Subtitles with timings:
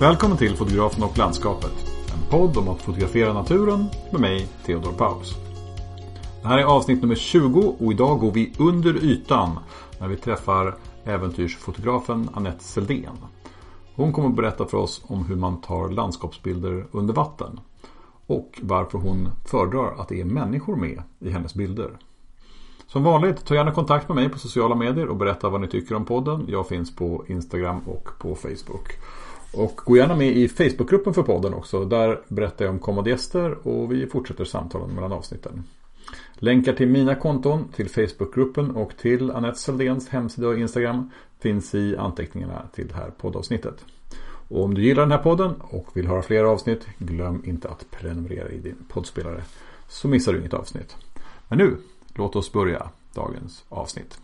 [0.00, 1.72] Välkommen till Fotografen och landskapet.
[2.14, 5.34] En podd om att fotografera naturen med mig, Theodor Paus.
[6.42, 9.58] Det här är avsnitt nummer 20 och idag går vi under ytan
[10.00, 13.16] när vi träffar äventyrsfotografen Annette Seldén.
[13.94, 17.60] Hon kommer att berätta för oss om hur man tar landskapsbilder under vatten
[18.26, 21.90] och varför hon föredrar att det är människor med i hennes bilder.
[22.86, 25.94] Som vanligt, ta gärna kontakt med mig på sociala medier och berätta vad ni tycker
[25.94, 26.44] om podden.
[26.48, 28.88] Jag finns på Instagram och på Facebook.
[29.56, 31.84] Och gå gärna med i Facebookgruppen för podden också.
[31.84, 35.64] Där berättar jag om kommande gäster och vi fortsätter samtalen mellan avsnitten.
[36.34, 41.10] Länkar till mina konton, till Facebookgruppen och till Anette Seldéns hemsida och Instagram
[41.40, 43.84] finns i anteckningarna till det här poddavsnittet.
[44.48, 47.90] Och om du gillar den här podden och vill höra fler avsnitt, glöm inte att
[47.90, 49.42] prenumerera i din poddspelare.
[49.88, 50.96] Så missar du inget avsnitt.
[51.48, 51.76] Men nu,
[52.14, 54.18] låt oss börja dagens avsnitt.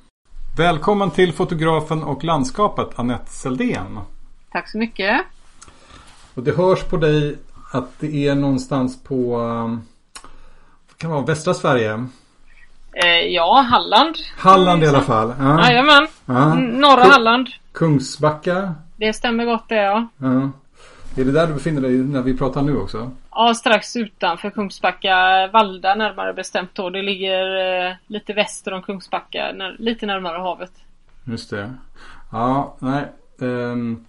[0.56, 3.98] Välkommen till fotografen och landskapet Anette Seldén.
[4.52, 5.20] Tack så mycket.
[6.34, 7.36] Och det hörs på dig
[7.72, 9.38] att det är någonstans på
[10.96, 12.06] kan det vara, västra Sverige?
[12.92, 14.16] Eh, ja, Halland.
[14.36, 15.34] Halland i alla fall.
[15.38, 15.68] Ja.
[15.68, 16.06] Jajamän.
[16.26, 16.54] Ja.
[16.54, 17.48] Norra Kung- Halland.
[17.72, 18.74] Kungsbacka.
[18.96, 20.06] Det stämmer gott det ja.
[20.18, 20.50] Ja.
[21.16, 23.10] Är det där du befinner dig när vi pratar nu också?
[23.30, 25.14] Ja, strax utanför Kungsbacka,
[25.52, 26.90] Valda närmare bestämt då.
[26.90, 27.56] Det ligger
[27.88, 30.72] eh, lite väster om Kungsbacka, när, lite närmare havet.
[31.24, 31.74] Just det.
[32.32, 33.04] Ja, nej.
[33.40, 34.04] ehm,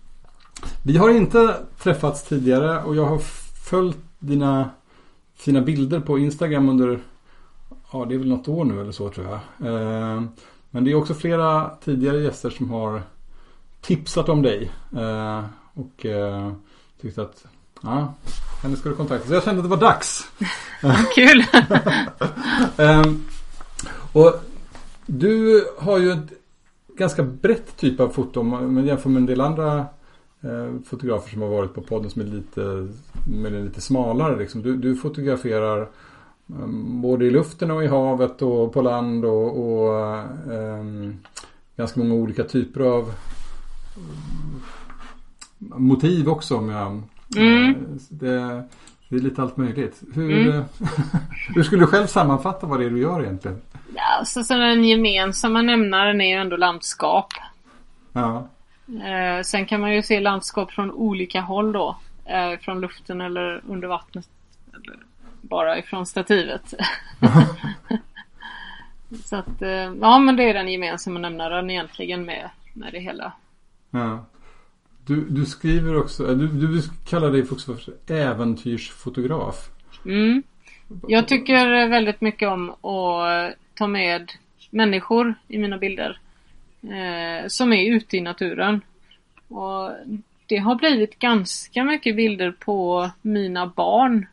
[0.83, 3.19] vi har inte träffats tidigare och jag har
[3.69, 4.69] följt dina
[5.35, 6.99] fina bilder på Instagram under
[7.93, 9.39] Ja, det är väl något år nu eller så tror jag.
[9.67, 10.29] Ehm,
[10.69, 13.01] men det är också flera tidigare gäster som har
[13.81, 14.71] tipsat om dig.
[14.97, 16.51] eh, och eh,
[17.01, 17.45] tyckte att
[17.81, 18.13] ja,
[18.63, 19.27] henne ska du kontakta.
[19.27, 20.27] Så jag kände att det var dags.
[21.15, 21.43] Kul!
[22.77, 23.25] Ehm,
[24.13, 24.33] och
[25.05, 26.31] du har ju ett
[26.97, 29.85] ganska brett typ av foto om man jämför med en del andra eh,
[30.85, 32.87] fotografer som har varit på podden som är lite,
[33.27, 34.37] med en lite smalare.
[34.39, 34.61] Liksom.
[34.61, 35.81] Du, du fotograferar
[36.49, 36.67] eh,
[37.01, 40.17] både i luften och i havet och på land och, och
[40.53, 41.17] ehm,
[41.77, 43.13] ganska många olika typer av
[43.97, 44.61] mm,
[45.87, 46.57] motiv också.
[46.57, 47.01] Om jag,
[47.37, 47.69] Mm.
[47.69, 47.75] eh,
[48.09, 48.63] det,
[49.09, 50.01] det är lite allt möjligt.
[50.13, 50.63] Hur, Mm.
[51.55, 53.61] hur skulle du själv sammanfatta vad det är du gör egentligen?
[53.95, 57.27] Ja, så, så den gemensamma nämnaren är ju ändå landskap.
[58.13, 58.47] Ja,
[58.87, 61.97] Eh, sen kan man ju se landskap från olika håll då.
[62.25, 64.29] Eh, från luften eller under vattnet.
[64.73, 64.99] Eller
[65.41, 66.73] bara ifrån stativet.
[69.25, 73.33] så att, eh, ja men det är den gemensamma nämnaren egentligen med, med det hela.
[73.91, 74.25] ja.
[75.05, 79.69] Du, du skriver också, du, du kallar dig också för äventyrsfotograf.
[80.05, 80.43] Mm.
[81.07, 84.31] Jag tycker väldigt mycket om att ta med
[84.69, 86.19] människor i mina bilder.
[86.83, 88.81] Eh, som är ute i naturen.
[89.47, 89.91] Och
[90.47, 94.25] det har blivit ganska mycket bilder på mina barn.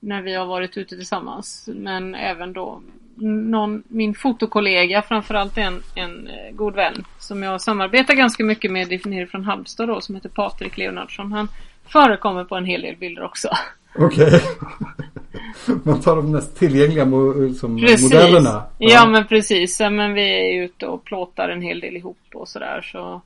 [0.00, 1.68] När vi har varit ute tillsammans.
[1.74, 2.82] Men även då
[3.16, 7.04] någon, min fotokollega, framförallt en, en eh, god vän.
[7.18, 11.32] Som jag samarbetar ganska mycket med nere från Halmstad då, som heter Patrik Leonardsson.
[11.32, 11.48] Han
[11.86, 13.48] förekommer på en hel del bilder också.
[13.94, 14.40] Okej.
[15.84, 18.62] Man tar de mest tillgängliga mo- som modellerna.
[18.78, 19.06] Ja.
[19.06, 19.80] men precis.
[19.80, 22.82] Ja, men vi är ute och plåtar en hel del ihop och sådär.
[22.92, 23.20] Så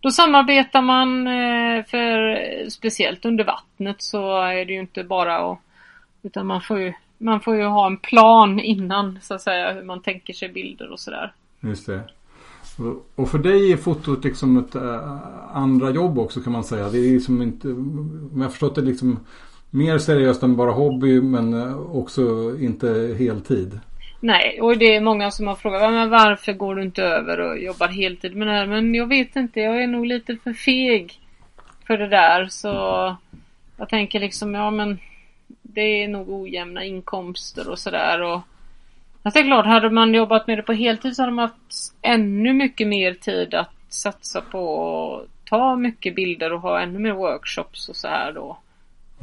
[0.00, 5.58] då samarbetar man eh, för speciellt under vattnet så är det ju inte bara att
[6.22, 9.82] utan man får ju man får ju ha en plan innan så att säga hur
[9.82, 11.32] man tänker sig bilder och sådär.
[11.60, 12.00] Just det.
[13.16, 15.16] Och- för dig är fotot liksom ett äh,
[15.56, 16.88] andra jobb också kan man säga.
[16.88, 19.18] Det är liksom inte, om jag förstått det liksom
[19.74, 22.22] mer seriöst än bara hobby men eh, också
[22.60, 23.80] inte heltid.
[24.20, 27.58] Nej, och det är många som har frågat men varför går du inte över och
[27.58, 28.66] jobbar heltid med det eh, här?
[28.66, 31.20] Men jag vet inte, jag är nog lite för feg
[31.86, 32.68] för det där så
[33.76, 34.98] jag tänker liksom, ja men
[35.62, 38.40] det är nog ojämna inkomster och sådär och
[39.22, 41.94] Fast det är klart, hade man jobbat med det på heltid så hade man haft
[42.02, 47.12] ännu mycket mer tid att satsa på att ta mycket bilder och ha ännu mer
[47.12, 48.58] workshops och så här då.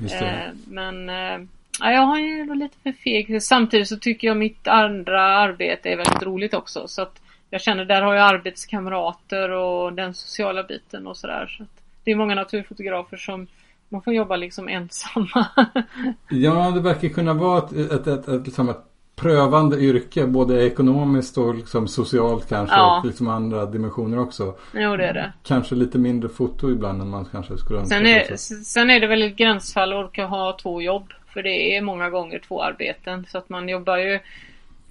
[0.04, 1.48] Eh, men eh,
[1.80, 3.44] ja, jag har ju lite för feg.
[3.44, 6.88] Samtidigt så tycker jag mitt andra arbete är väldigt roligt också.
[6.88, 11.56] Så att jag känner där har jag arbetskamrater och den sociala biten och sådär.
[11.58, 11.66] Så
[12.04, 13.48] det är många naturfotografer som
[13.90, 15.48] man får jobba liksom ensamma.
[16.30, 18.84] Ja, det verkar kunna vara ett, ett, ett, ett, liksom ett
[19.20, 20.26] prövande yrke.
[20.26, 22.76] Både ekonomiskt och liksom socialt kanske.
[22.76, 23.00] Ja.
[23.00, 24.56] Och liksom andra dimensioner också.
[24.74, 25.34] jo det är det.
[25.44, 27.96] Kanske lite mindre foto ibland än man kanske skulle önska.
[27.96, 31.14] Sen är, sen är det väl ett gränsfall att orka ha två jobb.
[31.34, 33.26] För det är många gånger två arbeten.
[33.30, 34.20] Så att man jobbar ju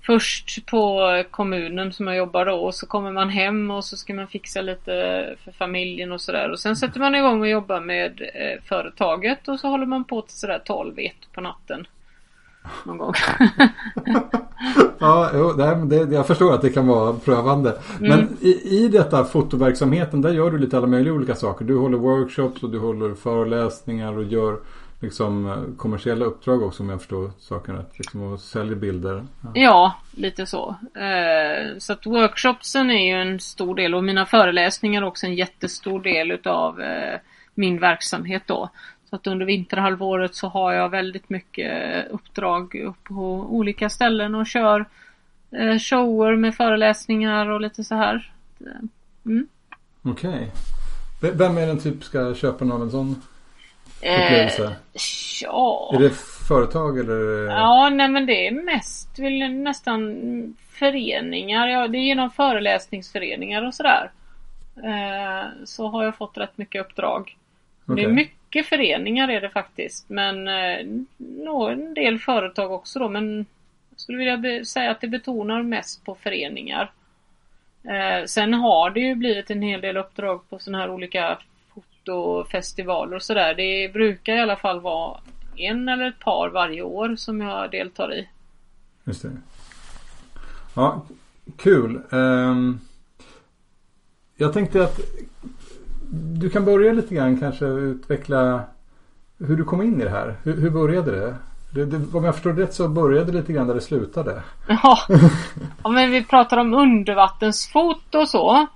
[0.03, 4.15] först på kommunen som jag jobbar då och så kommer man hem och så ska
[4.15, 4.91] man fixa lite
[5.45, 6.51] för familjen och sådär.
[6.51, 10.23] Och sen sätter man igång och jobbar med eh, företaget och så håller man på
[10.23, 11.87] till sådär 12 1 på natten.
[12.85, 13.13] Någon gång.
[14.99, 17.79] ja, jo, det, jag förstår att det kan vara prövande.
[17.99, 18.11] Mm.
[18.11, 21.65] Men i, i detta fotoverksamheten där gör du lite alla möjliga olika saker.
[21.65, 24.57] Du håller workshops och du håller föreläsningar och gör
[25.01, 27.99] liksom kommersiella uppdrag också om jag förstår saken rätt.
[27.99, 29.27] Liksom och säljer bilder.
[29.43, 30.77] Ja, ja lite så.
[30.95, 35.35] Eh, så att workshopsen är ju en stor del och mina föreläsningar är också en
[35.35, 37.21] jättestor del utav eh,
[37.55, 38.71] min verksamhet då.
[39.11, 44.85] Så att under vinterhalvåret så har jag väldigt mycket uppdrag på olika ställen och kör
[45.51, 48.33] eh, shower med föreläsningar och lite så här.
[49.27, 49.49] Mm.
[50.03, 50.51] Okej.
[51.21, 51.31] Okay.
[51.35, 53.23] Vem är den typiska köparen av en sån
[53.97, 54.65] upplevelse?
[54.65, 55.01] Eh,
[55.43, 55.93] ja.
[55.95, 56.11] Är det
[56.49, 57.47] företag eller?
[57.47, 60.17] Ja, nej men det är mest vill nästan
[60.71, 61.67] föreningar.
[61.69, 64.11] Ja, det är genom föreläsningsföreningar och sådär.
[64.77, 67.37] Eh, så har jag fått rätt mycket uppdrag.
[67.87, 68.05] Okay.
[68.05, 70.09] Det är mycket mycket föreningar är det faktiskt.
[70.09, 70.79] Men eh,
[71.71, 73.09] en del företag också då.
[73.09, 73.47] Men
[73.91, 76.91] jag skulle vilja säga att det betonar mest på föreningar.
[77.83, 81.39] Eh, sen har det ju blivit en hel del uppdrag på sådana här olika
[81.75, 83.55] fotofestivaler och sådär.
[83.55, 85.21] Det brukar i alla fall vara
[85.57, 88.29] en eller ett par varje år som jag deltar i.
[89.05, 89.37] Just det.
[90.75, 91.07] Ja,
[91.57, 92.01] kul.
[92.11, 92.81] Um,
[94.37, 95.01] jag tänkte att
[96.11, 98.63] du kan börja lite grann kanske utveckla
[99.39, 100.37] hur du kom in i det här.
[100.43, 101.35] Hur, hur började det?
[101.75, 102.17] Det, det?
[102.19, 104.43] Om jag förstår rätt så började det lite grann där det slutade.
[104.69, 104.99] Ja,
[105.83, 108.67] ja men vi pratar om undervattensfot och så.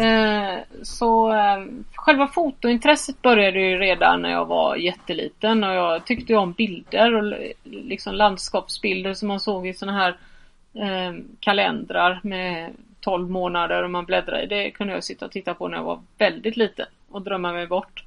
[0.00, 1.64] Eh, så eh,
[1.94, 7.34] själva fotointresset började ju redan när jag var jätteliten och jag tyckte om bilder och
[7.62, 10.16] liksom landskapsbilder som man såg i såna här
[10.74, 12.70] eh, kalendrar med
[13.02, 14.46] 12 månader och man bläddrar i.
[14.46, 17.66] Det kunde jag sitta och titta på när jag var väldigt liten och drömma mig
[17.66, 18.04] bort.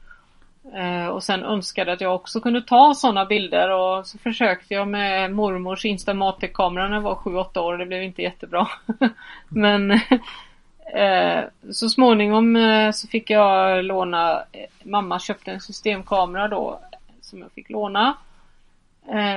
[0.74, 4.88] Eh, och sen önskade att jag också kunde ta sådana bilder och så försökte jag
[4.88, 7.78] med mormors Instamatic-kamera när jag var 7-8 år.
[7.78, 8.68] Det blev inte jättebra.
[9.50, 9.92] Men
[10.94, 14.44] eh, så småningom eh, så fick jag låna,
[14.84, 16.80] mamma köpte en systemkamera då
[17.22, 18.18] som jag fick låna.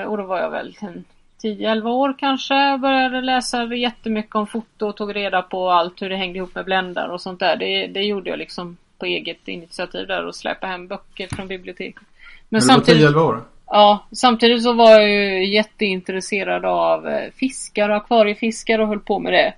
[0.06, 1.04] Och då var jag väl en
[1.42, 2.78] 10-11 år kanske.
[2.78, 6.64] Började läsa jättemycket om foto och tog reda på allt hur det hängde ihop med
[6.64, 7.56] bländar och sånt där.
[7.56, 12.02] Det, det gjorde jag liksom på eget initiativ där och släpa hem böcker från biblioteket.
[12.48, 13.42] Men, Men samtidigt, 10-11 år?
[13.66, 19.18] Ja, samtidigt så var jag ju jätteintresserad av eh, fiskar och akvariefiskar och höll på
[19.18, 19.54] med det.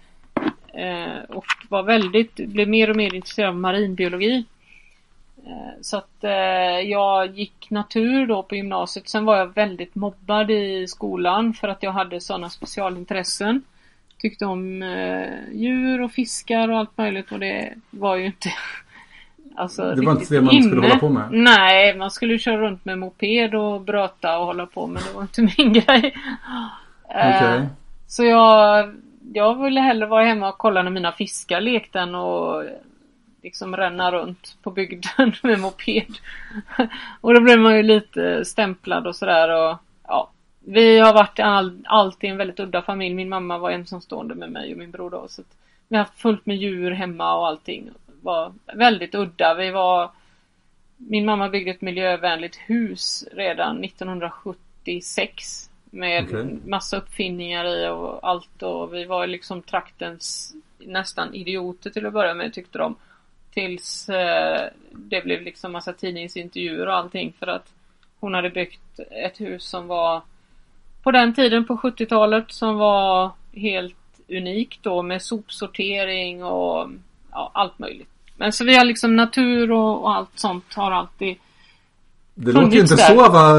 [0.80, 4.44] Eh, och var väldigt, blev mer och mer intresserad av marinbiologi.
[5.46, 6.30] Eh, så att eh,
[6.90, 9.08] jag gick natur då på gymnasiet.
[9.08, 13.62] Sen var jag väldigt mobbad i skolan för att jag hade sådana specialintressen.
[14.18, 18.48] Tyckte om eh, djur och fiskar och allt möjligt och det var ju inte
[19.56, 20.62] Alltså, det var inte det man inne.
[20.62, 21.28] skulle hålla på med?
[21.30, 25.22] Nej, man skulle köra runt med moped och bröta och hålla på men det var
[25.22, 26.14] inte min grej.
[27.08, 27.66] Okay.
[28.06, 28.94] Så jag,
[29.32, 32.64] jag ville hellre vara hemma och kolla när mina fiskar lekte än och
[33.42, 36.14] liksom ränna runt på bygden med moped.
[37.20, 39.78] och då blev man ju lite stämplad och sådär och
[40.08, 40.30] ja.
[40.64, 43.14] Vi har varit all, alltid en väldigt udda familj.
[43.14, 45.28] Min mamma var ensamstående med mig och min bror då.
[45.28, 45.42] Så
[45.88, 47.90] vi har haft fullt med djur hemma och allting.
[48.22, 49.54] var väldigt udda.
[49.54, 50.10] Vi var
[50.96, 55.70] Min mamma byggde ett miljövänligt hus redan 1976.
[55.90, 56.44] Med okay.
[56.66, 62.34] massa uppfinningar i och allt och vi var liksom traktens nästan idioter till att börja
[62.34, 62.96] med tyckte de.
[63.50, 67.72] Tills eh, det blev liksom massa tidningsintervjuer och allting för att
[68.20, 70.22] hon hade byggt ett hus som var
[71.02, 73.96] på den tiden på 70-talet som var helt
[74.28, 76.90] unikt då med sopsortering och
[77.30, 78.08] ja, allt möjligt.
[78.36, 81.36] Men så vi har liksom natur och, och allt sånt har alltid
[82.42, 83.02] det låter ju inte där.
[83.02, 83.54] så va,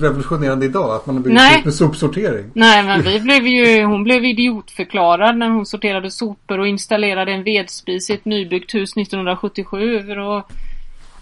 [0.00, 1.62] revolutionerande idag att man har byggt Nej.
[1.64, 2.50] med sopsortering.
[2.54, 7.42] Nej men vi blev ju, hon blev idiotförklarad när hon sorterade sopor och installerade en
[7.42, 10.02] vedspis i ett nybyggt hus 1977.
[10.06, 10.46] För då,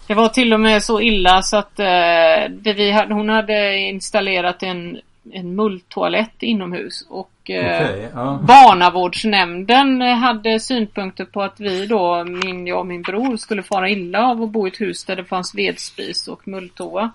[0.06, 4.62] det var till och med så illa så att eh, vi hade, hon hade installerat
[4.62, 4.98] en,
[5.32, 8.40] en mulltoalett inomhus och Eh, okay, ja.
[8.42, 14.26] Barnavårdsnämnden hade synpunkter på att vi då, min, jag och min bror, skulle fara illa
[14.26, 17.10] av att bo i ett hus där det fanns vedspis och mulltoa.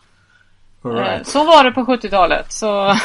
[0.83, 1.19] Right.
[1.19, 2.51] Eh, så var det på 70-talet.
[2.51, 2.95] Så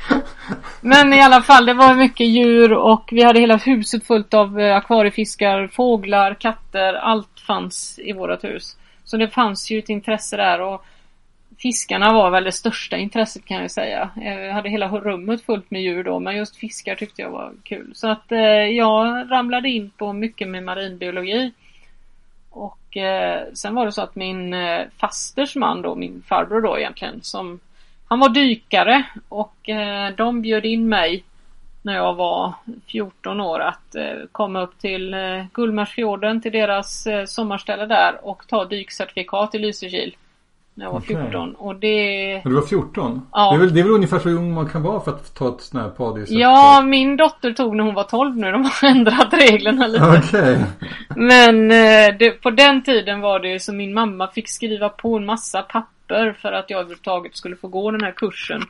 [0.80, 4.60] Men i alla fall, det var mycket djur och vi hade hela huset fullt av
[4.60, 6.94] eh, akvariefiskar, fåglar, katter.
[6.94, 8.76] Allt fanns i vårt hus.
[9.04, 10.84] Så det fanns ju ett intresse där och
[11.58, 14.10] fiskarna var väl det största intresset kan jag säga.
[14.22, 17.52] Eh, jag hade hela rummet fullt med djur då men just fiskar tyckte jag var
[17.62, 17.92] kul.
[17.94, 21.52] Så att eh, jag ramlade in på mycket med marinbiologi.
[22.50, 26.78] Och eh, sen var det så att min eh, fasters man då, min farbror då
[26.78, 27.60] egentligen, som
[28.08, 31.24] han var dykare och eh, de bjöd in mig
[31.82, 32.54] när jag var
[32.86, 38.48] 14 år att eh, komma upp till eh, Gullmarsfjorden till deras eh, sommarställe där och
[38.48, 40.16] ta dykcertifikat i Lysekil.
[40.76, 41.16] När jag var Okej.
[41.16, 42.40] 14 och det...
[42.44, 43.26] Du var 14?
[43.32, 43.50] Ja.
[43.50, 45.48] Det, är väl, det är väl ungefär så ung man kan vara för att ta
[45.48, 46.30] ett sånt här padis?
[46.30, 48.52] Ja, min dotter tog när hon var 12 nu.
[48.52, 50.04] De har ändrat reglerna lite.
[50.18, 50.64] Okej.
[51.16, 55.16] Men eh, det, på den tiden var det ju så min mamma fick skriva på
[55.16, 58.62] en massa papper för att jag överhuvudtaget skulle få gå den här kursen.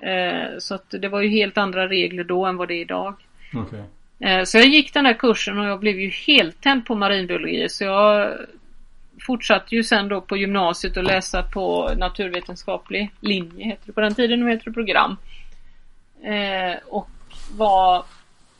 [0.00, 3.14] Eh, så att det var ju helt andra regler då än vad det är idag.
[3.54, 3.84] Okej.
[4.20, 7.68] Eh, så jag gick den här kursen och jag blev ju helt tänd på marinbiologi
[7.68, 8.32] så jag
[9.26, 14.14] fortsatte ju sen då på gymnasiet och läsa på naturvetenskaplig linje, heter det på den
[14.14, 15.16] tiden, nu heter det program.
[16.22, 17.08] Eh, och
[17.56, 18.04] var,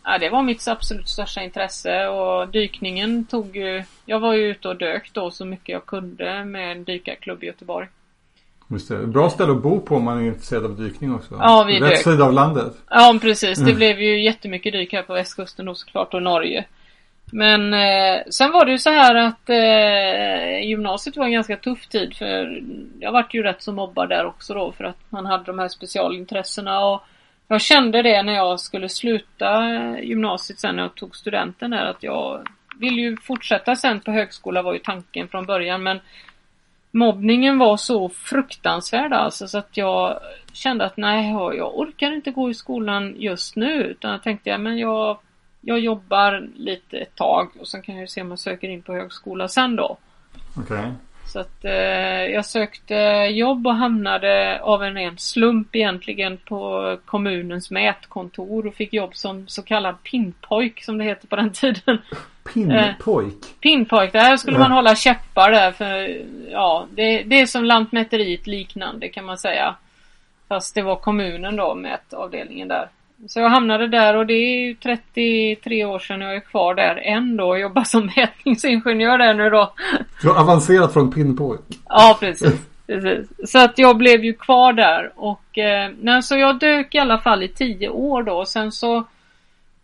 [0.04, 4.68] ja, det var mitt absolut största intresse och dykningen tog ju, jag var ju ute
[4.68, 7.86] och dök då så mycket jag kunde med en dykarklubb i Göteborg.
[8.70, 9.06] Just det.
[9.06, 11.34] Bra ställe att bo på om man är intresserad av dykning också.
[11.40, 11.98] Ja, vi Rätt dök.
[12.04, 12.72] sida av landet.
[12.90, 13.76] Ja precis, det Mm.
[13.76, 16.64] blev ju jättemycket dyk här på västkusten då såklart och Norge.
[17.34, 21.86] Men eh, sen var det ju så här att eh, gymnasiet var en ganska tuff
[21.86, 22.62] tid för
[23.00, 25.68] jag vart ju rätt så mobbad där också då för att man hade de här
[25.68, 27.02] specialintressena och
[27.48, 31.84] jag kände det när jag skulle sluta eh, gymnasiet sen när jag tog studenten där
[31.84, 32.48] att jag
[32.78, 36.00] vill ju fortsätta sen på högskola var ju tanken från början men
[36.90, 40.20] mobbningen var så fruktansvärd alltså så att jag
[40.52, 44.50] kände att nej, jag jag orkar inte gå i skolan just nu utan jag tänkte
[44.50, 45.18] ja, men jag,
[45.64, 48.82] jag jobbar lite ett tag och sen kan jag ju se om jag söker in
[48.82, 49.96] på högskola sen då.
[50.56, 50.92] Okej.
[51.26, 51.72] Så att eh,
[52.24, 52.94] jag sökte
[53.30, 59.48] jobb och hamnade av en ren slump egentligen på kommunens mätkontor och fick jobb som
[59.48, 61.98] så kallad pinpojk som det heter på den tiden.
[62.54, 63.60] Pinnpojk.
[63.60, 64.62] Pinpojk, där skulle Ja.
[64.62, 69.74] man hålla käppar där för ja, det, det är som Lantmäteriet liknande kan man säga.
[70.48, 72.88] Fast det var kommunen då, mätavdelningen där.
[73.28, 76.96] Så jag hamnade där och det är ju 33 år sedan jag är kvar där
[76.96, 79.72] än då och jobbar som mätningsingenjör där nu då.
[80.22, 81.60] Du har avancerat från pinnpojk.
[81.88, 82.68] Ja, precis.
[82.86, 83.50] precis.
[83.50, 87.18] Så att jag blev ju kvar där och eh, nej, så jag dök i alla
[87.18, 88.44] fall i 10 år då.
[88.44, 89.04] Sen så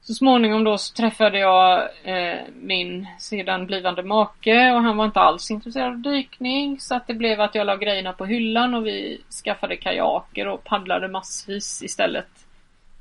[0.08, 5.20] så småningom då så träffade jag eh, min sedan blivande make och han var inte
[5.20, 8.86] alls intresserad av dykning så att det blev att jag la grejerna på hyllan och
[8.86, 12.47] vi skaffade kajaker och paddlade massvis istället.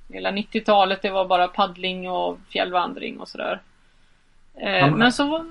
[0.09, 3.61] Hela 90-talet det var bara paddling och fjällvandring och sådär.
[4.55, 5.45] Eh, men- så,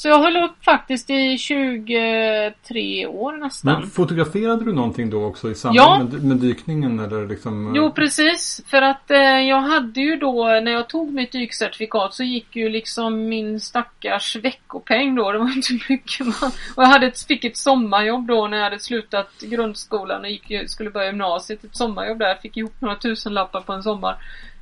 [0.00, 3.80] så jag höll upp faktiskt i 23 år nästan.
[3.80, 5.54] Men fotograferade du någonting då också i Ja.
[5.54, 7.72] samband med, med dykningen eller liksom?
[7.76, 12.22] Jo precis, för att eh, jag hade ju då när jag tog mitt dykcertifikat så
[12.24, 16.50] gick ju liksom min stackars veckopeng då, det var inte mycket man...
[16.76, 20.70] Och jag hade ett, fick ett sommarjobb då när jag hade slutat grundskolan och gick,
[20.70, 21.64] skulle börja gymnasiet.
[21.64, 24.16] Ett sommarjobb där, fick ihop några tusenlappar på en sommar.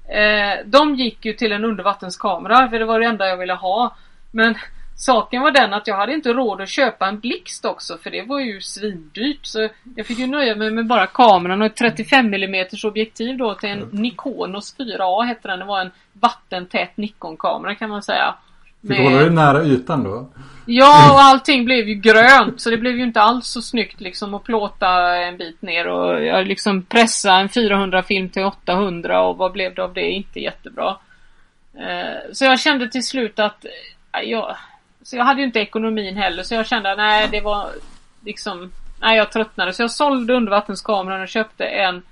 [0.09, 3.97] Eh, de gick ju till en undervattenskamera för det var det enda jag ville ha.
[4.31, 4.55] Men
[5.01, 8.23] Saken var den att jag hade inte råd att köpa en blixt också för det
[8.23, 9.47] var ju svindyrt.
[9.47, 13.55] Så jag fick ju nöja mig med bara kameran och ett 35 mm objektiv då
[13.55, 15.59] till en Nikonos 4A hette den.
[15.59, 18.35] Det var en vattentät Nikon-kamera kan man säga.
[18.81, 20.29] Fick du hålla dig nära ytan då?
[20.67, 24.35] Ja, och allting blev ju grönt så det blev ju inte alls så snyggt liksom
[24.35, 29.37] att plåta en bit ner och jag liksom pressa en 400 film till 800 och
[29.37, 30.11] vad blev det av det?
[30.11, 30.97] Inte jättebra.
[31.79, 33.65] Eh, Så jag kände till slut att
[34.25, 34.57] jag,
[35.03, 37.71] så jag hade ju inte ekonomin heller så jag kände att nej det var
[38.25, 42.03] liksom Nej jag tröttnade så jag sålde undervattenskameran och köpte en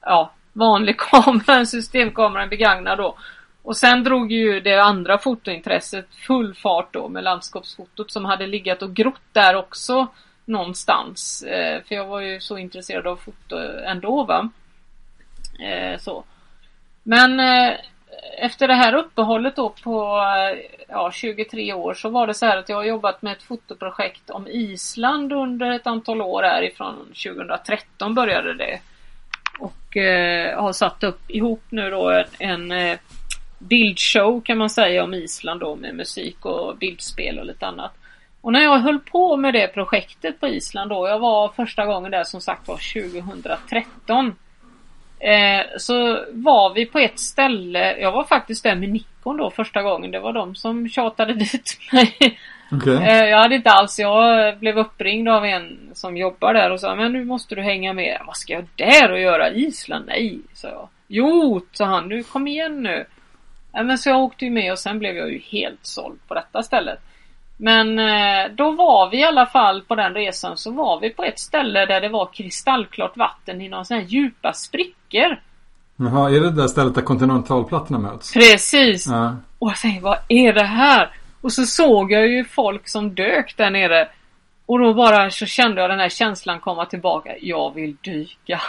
[0.00, 3.16] Ja vanlig kamera, en systemkamera, en begagnad då.
[3.62, 8.82] Och sen drog ju det andra fotointresset full fart då med landskapsfotot som hade liggat
[8.82, 10.06] och grott där också
[10.44, 11.42] någonstans.
[11.42, 14.48] Eh, för jag var ju så intresserad av foto ändå va.
[15.60, 16.24] Eh, så.
[17.02, 17.76] Men eh,
[18.38, 20.22] efter det här uppehållet då på
[20.88, 24.30] ja, 23 år så var det så här att jag har jobbat med ett fotoprojekt
[24.30, 28.80] om Island under ett antal år härifrån 2013 började det.
[29.58, 32.98] Och eh, har satt upp ihop nu då en, en eh,
[33.58, 37.92] bildshow kan man säga om Island då med musik och bildspel och lite annat.
[38.40, 42.10] Och när jag höll på med det projektet på Island då, jag var första gången
[42.10, 44.34] där som sagt var 2013.
[45.20, 49.82] Eh, så var vi på ett ställe, jag var faktiskt där med Nikon då första
[49.82, 50.10] gången.
[50.10, 52.38] Det var de som tjatade dit mig.
[52.70, 52.96] Okay.
[52.96, 56.94] Eh, jag hade inte alls, jag blev uppringd av en som jobbar där och sa
[56.94, 58.20] men nu måste du hänga med.
[58.26, 59.50] Vad ska jag där och göra?
[59.50, 60.04] Island?
[60.06, 60.88] Nej, sa jag.
[61.06, 62.08] Jo, sa han.
[62.08, 63.06] Nu kom igen nu.
[63.72, 66.34] Ja, men så jag åkte ju med och sen blev jag ju helt såld på
[66.34, 66.98] detta stället.
[67.56, 71.24] Men eh, då var vi i alla fall på den resan så var vi på
[71.24, 74.97] ett ställe där det var kristallklart vatten i några sådana här djupa sprickor.
[75.96, 78.32] Jaha, är det det där stället där kontinentalplattorna möts?
[78.32, 79.06] Precis!
[79.06, 79.36] Ja.
[79.58, 81.10] Och jag tänkte, vad är det här?
[81.40, 84.08] Och så såg jag ju folk som dök där nere.
[84.66, 87.34] Och då bara så kände jag den här känslan komma tillbaka.
[87.40, 88.62] Jag vill dyka.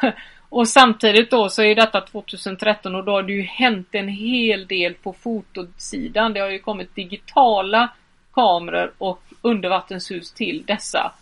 [0.48, 4.66] och samtidigt då så är detta 2013 och då har det ju hänt en hel
[4.66, 6.32] del på fotosidan.
[6.32, 7.88] Det har ju kommit digitala
[8.34, 11.12] kameror och undervattenshus till dessa.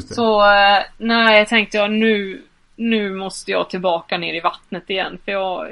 [0.00, 2.42] Så eh, nej, tänkte jag nu,
[2.78, 5.68] nu måste jag tillbaka ner i vattnet igen för jag,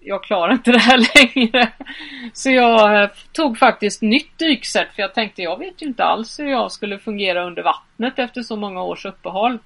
[0.00, 1.72] jag klarar inte det här längre.
[2.32, 6.40] Så jag eh, tog faktiskt nytt dyksätt för jag tänkte jag vet ju inte alls
[6.40, 9.58] hur jag skulle fungera under vattnet efter så många års uppehåll.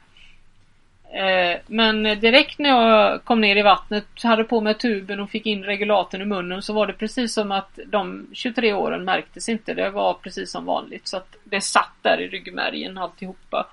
[1.12, 5.46] Eh, men direkt när jag kom ner i vattnet, hade på mig tuben och fick
[5.46, 9.74] in regulatorn i munnen så var det precis som att de 23 åren märktes inte.
[9.74, 11.08] Det var precis som vanligt.
[11.08, 13.66] Så att det satt där i ryggmärgen alltihopa.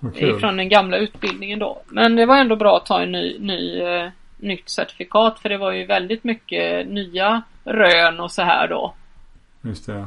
[0.00, 0.40] Vad kul.
[0.40, 1.82] Från den gamla utbildningen då.
[1.86, 5.58] Men det var ändå bra att ta en ny, ny, eh, nytt certifikat för det
[5.58, 8.94] var ju väldigt mycket nya rön och så här då.
[9.62, 10.06] Just det.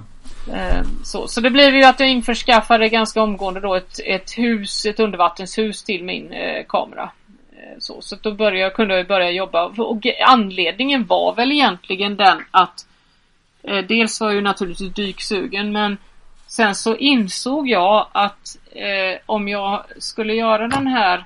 [0.54, 4.86] Eh, Så, så det blev ju att jag införskaffade ganska omgående då ett, ett hus,
[4.86, 7.10] ett undervattenshus till min eh, kamera.
[7.52, 12.16] Eh, Så, så då började, jag- kunde jag börja jobba och anledningen var väl egentligen
[12.18, 12.86] den att
[13.64, 15.98] eh, dels var jag ju naturligtvis dyksugen men
[16.50, 21.26] sen så insåg jag att eh, om jag skulle göra den här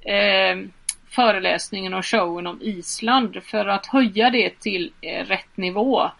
[0.00, 0.66] eh,
[1.08, 6.10] föreläsningen och showen om Island för att höja det till eh, rätt nivå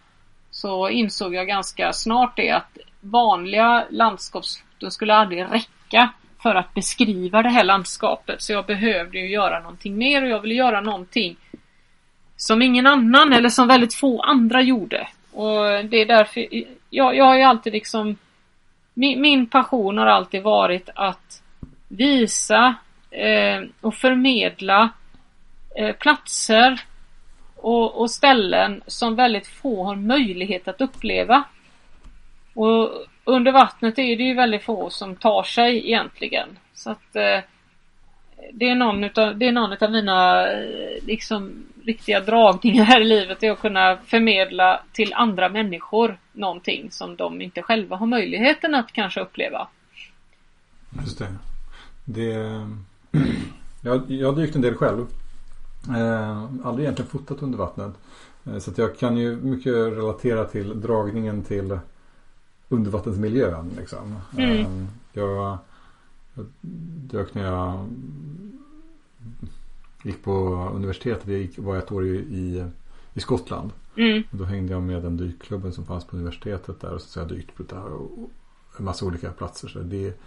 [0.50, 7.42] så insåg jag ganska snart det att vanliga landskapsfoton skulle aldrig räcka för att beskriva
[7.42, 8.42] det här landskapet.
[8.42, 11.36] Så jag behövde ju göra någonting mer och jag ville göra någonting
[12.36, 15.08] som ingen annan eller som väldigt få andra gjorde.
[15.32, 16.46] Och det är därför
[16.90, 18.16] jag, jag har ju alltid liksom
[18.94, 21.42] min, min passion har alltid varit att
[21.88, 22.74] visa
[23.10, 24.90] eh, och förmedla
[25.76, 26.80] eh, platser
[27.56, 31.44] och, och ställen som väldigt få har möjlighet att uppleva.
[32.54, 32.90] Och
[33.24, 36.48] under vattnet är det ju väldigt få som tar sig egentligen.
[36.74, 37.40] Så att eh,
[38.52, 43.04] det är någon utav, det är någon utav mina eh, liksom riktiga dragningar här i
[43.04, 43.42] livet.
[43.42, 48.92] Är att kunna förmedla till andra människor någonting som de inte själva har möjligheten att
[48.92, 49.68] kanske uppleva.
[51.00, 51.34] Just det.
[52.04, 52.32] det
[53.82, 55.06] jag, jag har dykt en del själv.
[55.88, 57.92] Eh, aldrig egentligen fotat under vattnet.
[58.46, 61.78] Eh, så att jag kan ju mycket relatera till dragningen till
[62.68, 63.70] undervattensmiljön.
[63.78, 64.16] Liksom.
[64.38, 64.58] Mm.
[64.58, 64.66] Eh,
[65.12, 65.58] jag,
[66.34, 66.46] jag
[67.10, 67.88] dök när jag
[70.02, 70.32] gick på
[70.74, 71.28] universitetet.
[71.28, 72.64] Jag gick, var ett år i, i,
[73.14, 73.70] i Skottland.
[73.96, 77.26] Mm, Då hängde jag med den dykklubben som fanns på universitetet där och så har
[77.26, 78.30] jag dykt på det här och
[78.78, 79.68] en massa olika platser.
[79.68, 80.20] Så det,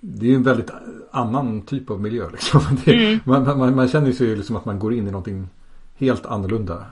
[0.00, 0.70] det är ju en väldigt
[1.10, 2.30] annan typ av miljö.
[2.30, 2.60] Liksom.
[2.84, 3.20] Det, Mm.
[3.24, 5.48] man, man, man känner sig ju liksom att man går in i någonting
[5.96, 6.86] helt annorlunda.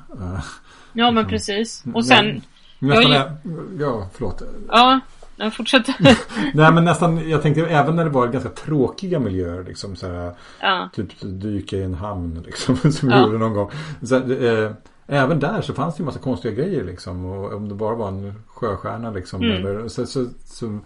[0.93, 1.85] Ja men precis.
[1.95, 2.41] Och sen,
[2.79, 3.31] Nästan, Jag
[3.79, 4.43] ja, förlåt.
[4.69, 5.01] ja,
[5.45, 5.95] jag fortsätter.
[6.55, 9.65] Nej men nästan, jag tänkte även när det var ganska tråkiga miljöer.
[9.65, 13.17] Liksom, så här, ja, Typ dyka i en hamn liksom, som Ja.
[13.17, 13.71] jag gjorde någon gång.
[14.03, 14.71] Så, eh,
[15.07, 17.25] även där så fanns det ju massa konstiga grejer liksom.
[17.25, 19.43] Och om det bara var en sjöstjärna liksom.
[19.43, 19.57] Mm.
[19.67, 20.79] Eller, så, så, så,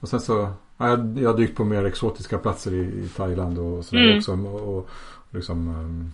[0.00, 3.58] och sen så, ja, jag, jag har dykt på mer exotiska platser i, i Thailand
[3.58, 4.18] och sådär Mm.
[4.18, 4.32] också.
[4.32, 4.88] Och, och
[5.30, 6.12] liksom um,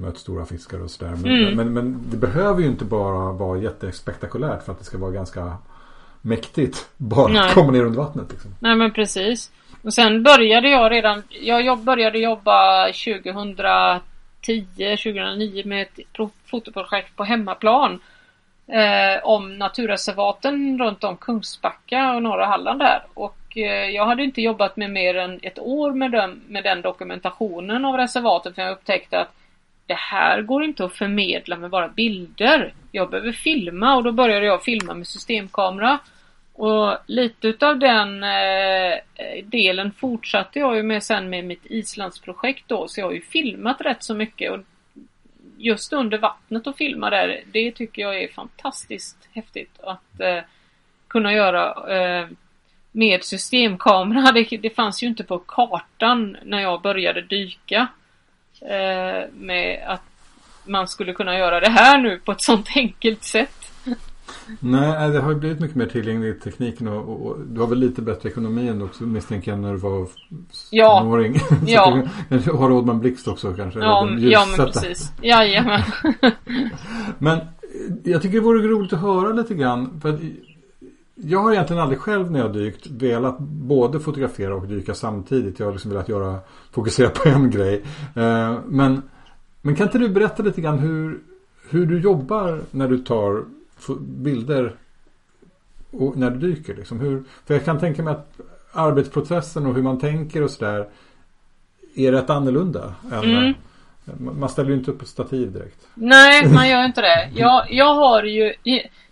[0.00, 1.16] mött stora fiskar och sådär.
[1.22, 1.56] Men, Mm.
[1.56, 5.52] men, men det behöver ju inte bara vara jättespektakulärt för att det ska vara ganska
[6.22, 6.88] mäktigt.
[6.96, 7.48] Bara Nej.
[7.48, 8.54] att komma ner under vattnet liksom.
[8.60, 9.50] nej men precis.
[9.82, 17.24] Och sen började jag redan, jag började jobba 2010, 2009 med ett pro- fotoprojekt på
[17.24, 18.00] hemmaplan.
[18.72, 23.02] Eh, om naturreservaten runt om Kungsbacka och norra Halland där.
[23.14, 26.82] Och eh, jag hade inte jobbat med mer än ett år med den, med den
[26.82, 29.32] dokumentationen av reservatet för jag upptäckte att
[29.90, 32.72] det här går inte att förmedla med bara bilder.
[32.92, 35.98] Jag behöver filma och då började jag filma med systemkamera.
[36.52, 42.64] Och lite utav den eh, eh, delen fortsatte jag ju med sen med mitt Islandsprojekt
[42.66, 42.88] då.
[42.88, 44.52] Så jag har ju filmat rätt så mycket.
[44.52, 44.58] Och
[45.58, 49.80] just under vattnet och filma där, det tycker jag är fantastiskt häftigt.
[49.82, 50.42] Att eh,
[51.08, 52.28] kunna göra eh,
[52.92, 54.32] med systemkamera.
[54.34, 57.88] Det, det fanns ju inte på kartan när jag började dyka
[58.60, 60.02] eh, med att
[60.64, 63.50] man skulle kunna göra det här nu på ett sånt enkelt sätt.
[64.60, 68.02] Nej, det har blivit mycket mer tillgänglig tekniken och, och, och, du har väl lite
[68.02, 70.08] bättre ekonomi än också misstänker jag när du var
[70.70, 71.00] Ja.
[71.00, 71.40] tonåring.
[71.66, 72.02] Ja.
[72.28, 73.80] du har råd med en blixt också kanske?
[73.80, 75.12] Ja, ja men precis.
[75.22, 75.82] Jajamän.
[77.18, 77.44] Men eh,
[78.04, 80.00] jag tycker det vore roligt att höra lite grann.
[80.02, 80.20] För att
[81.22, 85.58] jag har egentligen aldrig själv när jag dykt velat både fotografera och dyka samtidigt.
[85.58, 86.38] Jag har liksom velat göra,
[86.72, 87.82] fokusera på en grej.
[88.16, 89.02] Eh, Men,
[89.62, 91.20] men kan inte du berätta lite grann hur,
[91.70, 93.44] hur du jobbar när du tar
[94.00, 94.74] bilder
[95.90, 96.74] och när du dyker?
[96.76, 97.00] Liksom?
[97.00, 98.40] Hur, för jag kan tänka mig att
[98.72, 100.88] arbetsprocessen och hur man tänker och sådär
[101.94, 102.94] är rätt annorlunda.
[103.12, 103.54] Än,
[104.18, 104.38] Mm.
[104.38, 105.86] Man ställer ju inte upp ett stativ direkt.
[105.94, 107.30] Nej, man gör inte det.
[107.34, 108.52] Jag, jag har ju...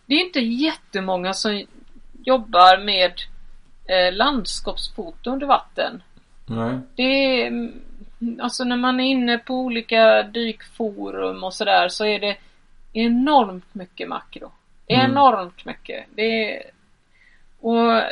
[0.07, 1.64] Det är inte jättemånga som
[2.29, 3.12] jobbar med
[3.88, 6.03] eh, landskapsfoto under vatten.
[6.47, 6.79] Nej.
[6.97, 7.03] Det
[7.43, 7.47] är...
[7.47, 7.83] mm,
[8.41, 12.37] Alltså när man är inne på olika dykforum och sådär så är det
[12.93, 14.53] enormt mycket makro.
[14.87, 15.11] Mm.
[15.11, 16.07] Enormt mycket.
[16.14, 16.62] Det är...
[17.61, 18.03] Och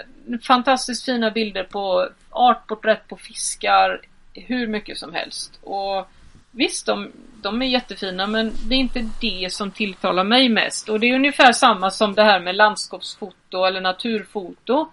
[0.43, 4.01] fantastiskt fina bilder på artporträtt på fiskar.
[4.35, 5.59] Hur mycket som helst.
[5.63, 6.09] Och
[6.57, 10.89] Visst, de, de är jättefina men det är inte det som tilltalar mig mest.
[10.89, 14.89] Och det är ungefär samma som det här med landskapsfoto eller naturfoto.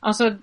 [0.00, 0.36] Alltså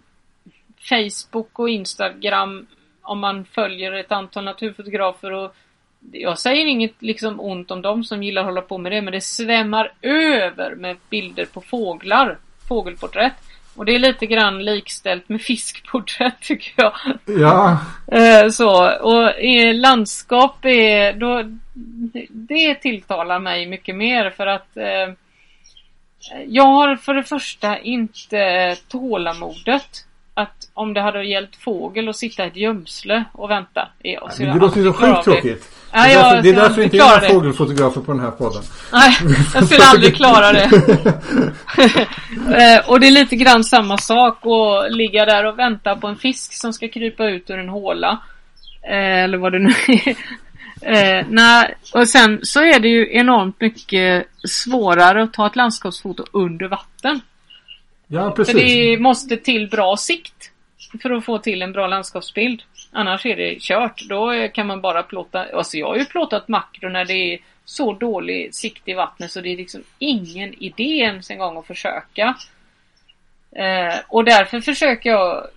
[0.89, 2.67] Facebook och Instagram
[3.01, 5.55] om man följer ett antal naturfotografer och
[6.11, 9.13] jag säger inget liksom ont om dem som gillar att hålla på med det men
[9.13, 12.37] det svämmar över med bilder på fåglar.
[12.67, 13.33] Fågelporträtt.
[13.79, 16.93] Och det är lite grann likställt med fiskporträtt tycker jag.
[17.25, 17.77] Ja,
[18.11, 21.43] Eh, så, och i landskap är, då,
[22.29, 25.13] det tilltalar mig mycket mer för att eh,
[26.47, 30.05] jag har för det första inte tålamodet
[30.41, 33.87] att om det hade gällt fågel och sitta i ett gömsle och vänta.
[34.01, 35.75] Jag skulle det låter ju så sjukt tråkigt.
[35.93, 38.61] Nej, det är därför, det är därför inte jag är fågelfotografer på den här podden.
[38.93, 39.17] Nej,
[39.53, 40.69] jag skulle aldrig klara det.
[42.39, 46.15] Eh, och det är lite grann samma sak att ligga där och vänta på en
[46.15, 48.19] fisk som ska krypa ut ur en håla.
[48.81, 50.15] Eh, eller vad det nu är.
[50.81, 56.25] Eh, nej, och sen så är det ju enormt mycket svårare att ta ett landskapsfoto
[56.31, 57.21] under vatten.
[58.11, 58.55] Ja, För precis.
[58.55, 60.51] det måste till bra sikt
[61.01, 62.63] för att få till en bra landskapsbild.
[62.91, 64.01] Annars är det kört.
[64.09, 65.45] Då kan man bara plåta.
[65.53, 69.41] Alltså jag har ju plåtat makro när det är så dålig sikt i vattnet så
[69.41, 72.35] det är liksom ingen idé ens en gång att försöka.
[73.51, 75.47] Eh, och därför försöker jag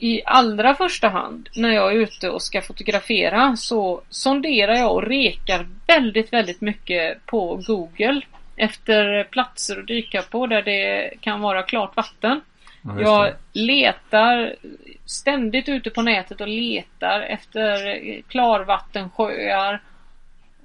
[0.00, 5.02] i allra första hand när jag är ute och ska fotografera så sonderar jag och
[5.02, 8.20] rekar väldigt, väldigt mycket på Google
[8.58, 12.40] efter platser att dyka på där det kan vara klart vatten.
[12.82, 14.54] Ja, Jag letar
[15.04, 19.80] ständigt ute på nätet och letar efter klarvattensjöar.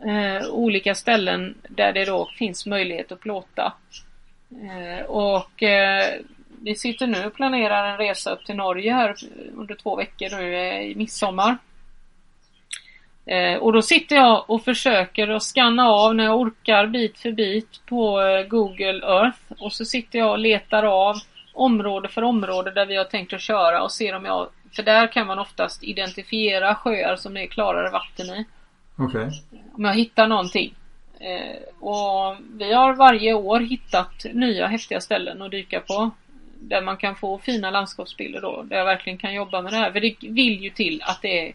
[0.05, 3.73] Eh, olika ställen där det då finns möjlighet att plåta.
[4.51, 6.19] Eh, och eh,
[6.61, 9.15] vi sitter nu och planerar en resa upp till Norge här
[9.55, 11.57] under två veckor nu i midsommar.
[13.25, 17.31] Eh, och då sitter jag och försöker att scanna av när jag orkar bit för
[17.31, 19.39] bit på eh, Google Earth.
[19.59, 21.15] Och så sitter jag och letar av
[21.53, 24.47] område för område där vi har tänkt att köra och ser om jag...
[24.75, 28.45] För där kan man oftast identifiera sjöar som det är klarare vatten i.
[28.97, 29.29] Okej.
[29.73, 30.73] Om jag hittar någonting.
[31.19, 36.11] Eh, och vi har varje år hittat nya häftiga ställen att dyka på.
[36.59, 38.63] Där man kan få fina landskapsbilder då.
[38.63, 39.91] Där jag verkligen kan jobba med det här.
[39.91, 41.53] För det vill ju till att det är,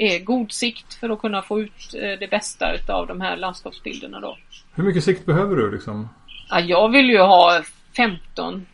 [0.00, 4.20] är god sikt för att kunna få ut eh, det bästa utav de här landskapsbilderna
[4.20, 4.38] då.
[4.74, 6.08] Hur mycket sikt behöver du liksom?
[6.50, 7.62] Ja, jag vill ju ha
[7.96, 8.66] 15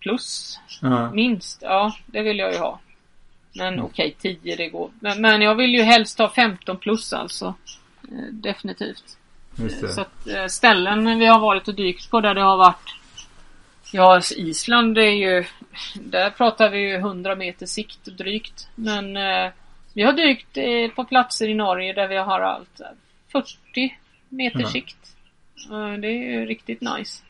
[0.00, 0.58] plus.
[0.80, 1.10] Ja.
[1.12, 2.80] Minst, ja det vill jag ju ha.
[3.54, 4.90] Men okej, 10 det går.
[5.00, 7.54] Men, men jag vill ju helst ha 15 plus alltså.
[8.02, 9.18] Eh, definitivt.
[9.94, 12.94] Så att eh, ställen vi har varit och dykt på där det har varit
[13.94, 15.44] Ja, Island är ju
[15.94, 18.68] Där pratar vi ju 100 meter sikt drygt.
[18.74, 19.50] Men eh,
[19.94, 22.86] vi har dykt eh, på platser i Norge där vi har allt eh,
[23.32, 23.96] 40
[24.28, 24.68] meter Ja.
[24.68, 24.96] sikt.
[26.00, 27.22] Det är ju riktigt nice.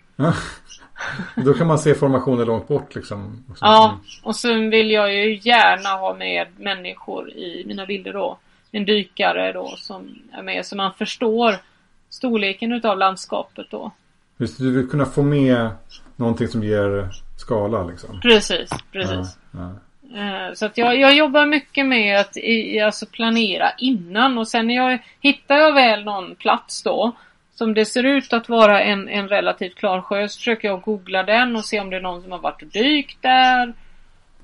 [1.36, 3.44] Då kan man se formationer långt bort liksom.
[3.50, 3.64] också.
[3.64, 8.38] Ja, och sen vill jag ju gärna ha med människor i mina bilder då.
[8.72, 11.56] En dykare då som är med så man förstår
[12.10, 13.90] storleken utav landskapet då.
[14.36, 15.70] Just du vill kunna få med
[16.16, 18.20] någonting som ger skala liksom.
[18.20, 19.38] Precis, precis.
[19.50, 19.70] Ja, ja.
[20.14, 24.66] Eh, Så att jag, jag jobbar mycket med att i, alltså planera innan och sen
[24.66, 27.12] när jag, hittar jag väl någon plats då
[27.54, 31.22] som det ser ut att vara en, en relativt klar sjö så försöker jag googla
[31.22, 33.72] den och se om det är någon som har varit och dykt där.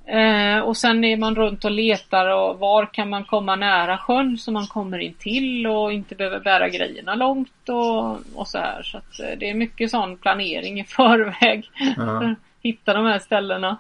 [0.06, 4.38] Eh, och sen är man runt och letar och var kan man komma nära sjön
[4.38, 8.82] så man kommer in till och inte behöver bära grejerna långt och, och så här.
[8.82, 11.70] Så att, eh, det är mycket sån planering i förväg.
[11.96, 12.34] Ja.
[12.62, 13.76] Hitta de här ställena.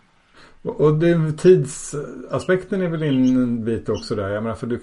[0.62, 4.28] Och det, tidsaspekten är väl in en bit också där.
[4.28, 4.80] Jag menar för du,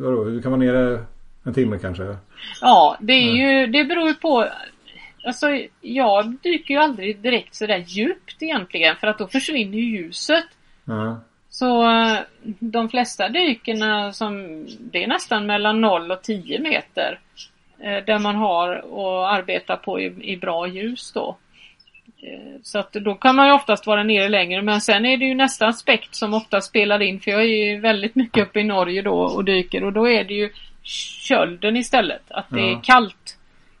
[0.00, 1.04] vadå, du kan vara nere
[1.44, 2.16] en timme kanske?
[2.60, 4.46] Ja, det är ju, det beror ju på.
[5.24, 5.46] Alltså
[5.80, 10.44] jag dyker ju aldrig direkt sådär djupt egentligen för att då försvinner ju ljuset.
[10.84, 11.20] Ja.
[11.50, 11.84] Så
[12.58, 17.20] de flesta dykerna som det är nästan mellan 0 och 10 meter.
[17.78, 21.36] eh, Där man har att arbeta på i, i bra ljus då.
[22.22, 25.24] Eh, Så att då kan man ju oftast vara nere längre men sen är det
[25.24, 28.64] ju nästa aspekt som ofta spelar in för jag är ju väldigt mycket uppe i
[28.64, 30.50] Norge då och dyker och då är det ju
[30.82, 32.22] kölden istället.
[32.28, 32.78] Att det Ja.
[32.78, 33.36] är kallt.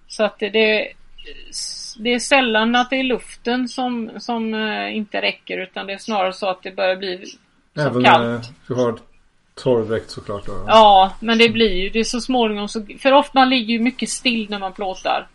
[0.08, 0.48] Så att det,
[1.98, 5.98] det, är sällan att det är luften som, som eh, inte räcker utan det är
[5.98, 7.26] snarare så att det börjar bli
[7.74, 8.22] så Även kallt.
[8.24, 8.98] när du har
[9.62, 10.64] torrdräkt såklart då?
[10.66, 12.86] Ja, men det blir ju det så småningom så...
[12.98, 15.26] För ofta man ligger ju mycket still när man plåtar.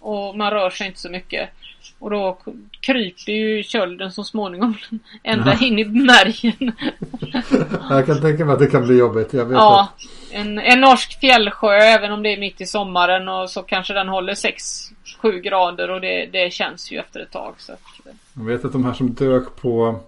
[0.00, 1.50] Och man rör sig inte så mycket.
[1.98, 2.38] Och då
[2.80, 4.74] kryper ju kölden så småningom
[5.22, 6.54] ända in i märgen.
[7.90, 9.32] Jag kan tänka mig att det kan bli jobbigt.
[9.32, 9.88] Jag vet Ja,
[10.30, 14.08] en, en norsk fjällsjö även om det är mitt i sommaren och så kanske den
[14.08, 17.54] håller 6-7 grader och det, det känns ju efter ett tag.
[17.58, 17.80] Så att,
[18.34, 20.00] jag vet att de här som dök på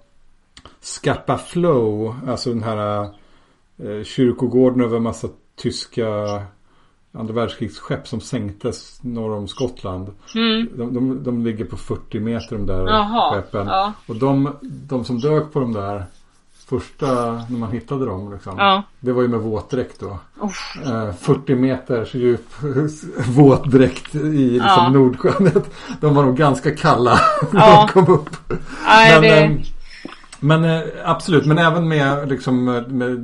[0.80, 3.02] Scappa Flow, alltså den här
[3.78, 6.06] eh, kyrkogården över massa tyska
[7.18, 10.08] andra världskrigsskepp som sänktes norr om Skottland.
[10.34, 13.66] mm, De, de, de ligger på 40 meter de där Jaha, skeppen.
[13.66, 13.92] ja.
[14.06, 16.04] Och de, de som dök på de där
[16.68, 17.06] första,
[17.48, 18.54] när man hittade dem liksom.
[18.58, 18.82] Ja.
[19.00, 20.18] Det var ju med våtdräkt då.
[20.84, 22.46] Eh, 40 meters djup
[23.28, 24.18] våtdräkt i
[24.50, 24.88] liksom Ja.
[24.88, 25.50] Nordsjön.
[26.00, 27.20] De var nog ganska kalla
[27.52, 28.30] när de kom upp.
[28.86, 29.58] nej, Men, det, ehm,
[30.40, 33.18] men eh, absolut, men även med, liksom, med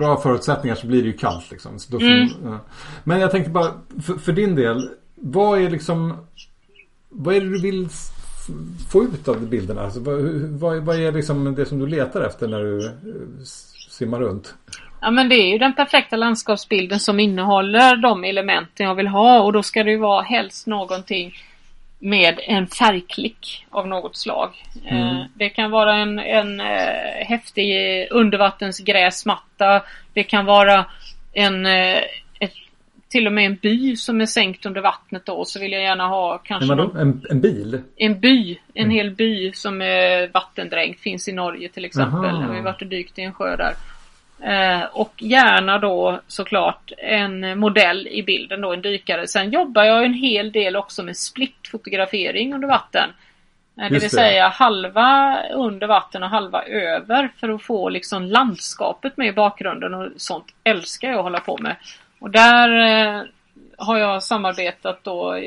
[0.00, 1.50] bra förutsättningar så blir det ju kallt.
[1.50, 1.78] Liksom.
[1.90, 2.28] Får, Mm.
[2.44, 2.58] ja.
[3.04, 6.16] Men jag tänkte bara, för, för din del, vad är liksom
[7.08, 7.88] vad är det du vill
[8.92, 9.82] få ut av bilderna?
[9.82, 10.20] Alltså, vad,
[10.60, 12.92] vad, vad är liksom det som du letar efter när du eh,
[13.90, 14.54] simmar runt?
[15.00, 19.40] Ja men det är ju den perfekta landskapsbilden som innehåller de elementen jag vill ha
[19.40, 21.32] och då ska det ju vara helst någonting
[22.02, 24.50] med en färgklick av något slag.
[24.86, 25.02] Mm.
[25.16, 27.76] Eh, Det kan vara en, en eh, häftig
[28.10, 29.82] undervattensgräsmatta.
[30.12, 30.84] Det kan vara
[31.32, 31.98] en eh,
[32.40, 32.52] ett,
[33.08, 36.06] till och med en by som är sänkt under vattnet då så vill jag gärna
[36.06, 36.96] ha kanske någon?
[36.96, 37.82] En, en bil?
[37.96, 38.96] en by, en Mm.
[38.96, 41.00] hel by som är vattendränkt.
[41.00, 42.14] Finns i Norge till exempel.
[42.30, 42.40] Aha.
[42.40, 43.72] Jag har ju varit och dykt i en sjö där.
[44.42, 49.26] Eh, och gärna då såklart en modell i bilden då, en dykare.
[49.26, 53.10] Sen jobbar jag en hel del också med splittfotografering under vatten.
[53.80, 54.08] Eh, det Just vill det.
[54.08, 59.94] säga halva under vatten och halva över för att få liksom landskapet med i bakgrunden
[59.94, 61.76] och sånt älskar jag att hålla på med.
[62.18, 63.22] Och där eh,
[63.78, 65.38] har jag samarbetat då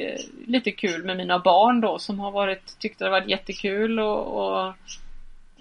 [0.47, 4.73] lite kul med mina barn då som har varit, tyckt det varit jättekul och, och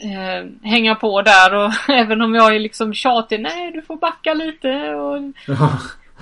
[0.02, 4.34] eh, hänga på där och även om jag är liksom tjatig, nej du får backa
[4.34, 5.70] lite och Ja.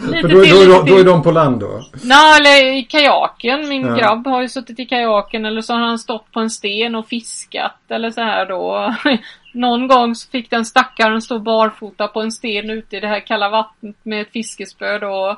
[0.02, 1.80] Lite För då, till, då, då, då är de på land då?
[2.04, 3.68] Nej, eller i kajaken.
[3.68, 3.94] Min Ja.
[3.94, 7.08] grabb har ju suttit i kajaken eller så har han stått på en sten och
[7.08, 8.94] fiskat eller så här då.
[9.52, 13.20] Någon gång så fick den stackaren stå barfota på en sten ute i det här
[13.20, 15.36] kalla vattnet med ett fiskespö då.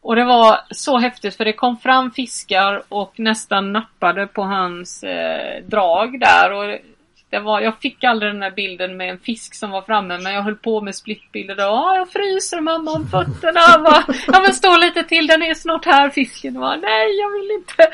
[0.00, 5.02] Och det var så häftigt för det kom fram fiskar och nästan nappade på hans
[5.02, 6.52] eh, drag där.
[6.52, 6.78] Och
[7.30, 10.32] det var, jag fick aldrig den här bilden med en fisk som var framme men
[10.34, 11.56] jag höll på med splittbilder.
[11.58, 13.60] "Ah, jag fryser mamma om fötterna.
[13.72, 16.54] Jag Bara, ja men stå lite till, den är snart här fisken.
[16.54, 17.88] Jag Bara, Nej jag vill inte.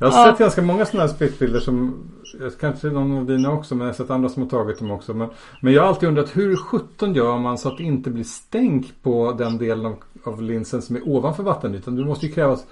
[0.00, 0.30] Jag har Ja.
[0.30, 2.06] sett ganska många sådana här splittbilder som
[2.60, 5.14] Kanske någon av dina också men jag har sett andra som har tagit dem också.
[5.14, 5.28] Men,
[5.60, 9.02] men jag har alltid undrat hur 17 gör man så att det inte blir stänk
[9.02, 11.96] på den delen av, av linsen som är ovanför vattenytan.
[11.96, 12.66] Det måste ju krävas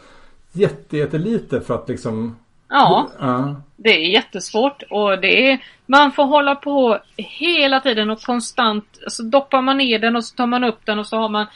[0.52, 2.36] jätte, jättelite för att liksom
[2.68, 3.08] Ja.
[3.18, 3.62] Ja.
[3.76, 9.22] Det är jättesvårt och det är, man får hålla på hela tiden och konstant, så
[9.22, 11.46] doppar man ner den och så tar man upp den och så har man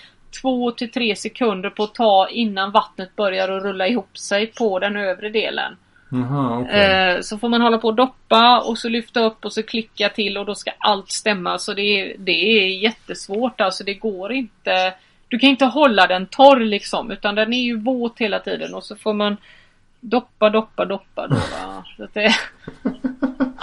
[0.40, 4.78] två till tre sekunder på att ta innan vattnet börjar att rulla ihop sig på
[4.78, 5.76] den övre delen.
[6.10, 6.80] Jaha, okej.
[6.80, 10.08] Eh, så får man hålla på och doppa och så lyfta upp och så klicka
[10.08, 11.58] till och då ska allt stämma.
[11.58, 13.84] Så det är, det är jättesvårt alltså.
[13.84, 14.94] Det går inte.
[15.28, 18.84] Du kan inte hålla den torr liksom utan den är ju våt hela tiden och
[18.84, 19.36] så får man
[20.02, 21.26] doppa, doppa, doppa.
[21.28, 21.84] Då, va?
[21.96, 22.34] så att det,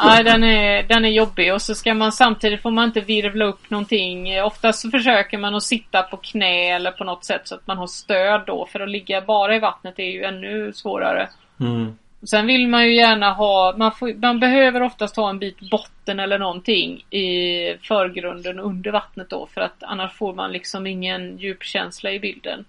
[0.06, 3.45] nej, den är, den är jobbig och så ska man samtidigt får man inte virvla
[3.45, 4.41] upp någonting.
[4.43, 7.78] Oftast så försöker man att sitta på knä eller på något sätt så att man
[7.78, 11.30] har stöd då för att ligga bara i vattnet är ju ännu svårare.
[11.60, 11.97] Mm.
[12.23, 16.19] Sen vill man ju gärna ha, man, får, man behöver oftast ha en bit botten
[16.19, 22.12] eller någonting i förgrunden under vattnet då för att annars får man liksom ingen djupkänsla
[22.12, 22.65] i bilden.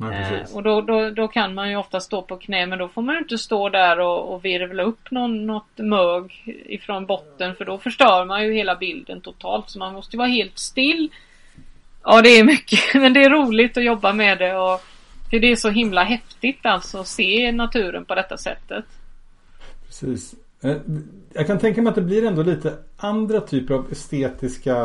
[0.00, 2.88] Nej, eh, och då, då, då kan man ju ofta stå på knä men då
[2.88, 7.54] får man ju inte stå där och, och virvla upp någon, något mög ifrån botten
[7.54, 11.10] för då förstör man ju hela bilden totalt så man måste ju vara helt still.
[12.04, 14.80] Ja det är mycket men det är roligt att jobba med det och
[15.30, 18.84] för det är så himla häftigt alltså att se naturen på detta sättet.
[19.86, 20.34] Precis.
[20.62, 20.76] Eh,
[21.32, 24.76] jag kan tänka mig att det blir ändå lite andra typer av estetiska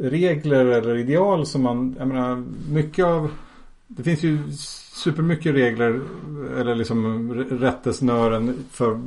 [0.00, 3.30] regler eller ideal som man, jag menar, mycket av
[3.88, 4.52] det finns ju
[4.92, 6.00] supermycket regler
[6.58, 9.00] eller liksom rättesnören för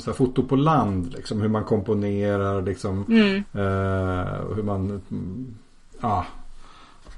[0.00, 1.12] så här, foto på land.
[1.12, 3.36] Liksom, hur man komponerar, liksom, mm.
[3.36, 5.02] eh, hur man
[6.00, 6.26] ja,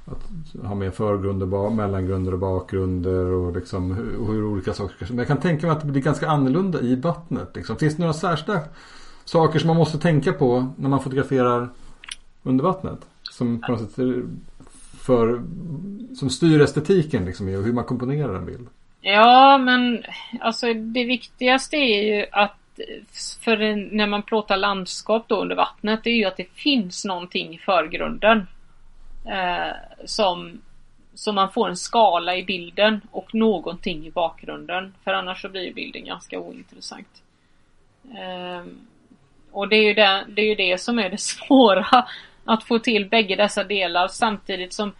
[0.05, 5.27] att ha med förgrunder, mellangrunder och bakgrunder och liksom hur, hur olika saker Men jag
[5.27, 7.55] kan tänka mig att det blir ganska annorlunda i vattnet.
[7.55, 7.75] Liksom.
[7.75, 8.61] Finns det några särskilda
[9.25, 11.69] saker som man måste tänka på när man fotograferar
[12.43, 12.99] under vattnet?
[13.23, 14.05] Som på något sätt
[15.01, 15.43] för,
[16.15, 18.67] som styr estetiken liksom, och hur man komponerar en bild.
[19.01, 20.03] Ja, men
[20.39, 22.57] alltså det viktigaste är ju att
[23.41, 23.57] för
[23.95, 27.57] när man plåtar landskap då under vattnet, det är ju att det finns någonting i
[27.57, 28.47] förgrunden.
[29.25, 29.75] Eh,
[30.05, 30.61] som,
[31.13, 34.93] så man får en skala i bilden och någonting i bakgrunden.
[35.03, 37.23] För annars så blir bilden ganska ointressant.
[38.03, 38.65] Eh,
[39.51, 42.05] och det är, ju det, det är ju det som är det svåra.
[42.45, 44.93] Att få till bägge dessa delar samtidigt som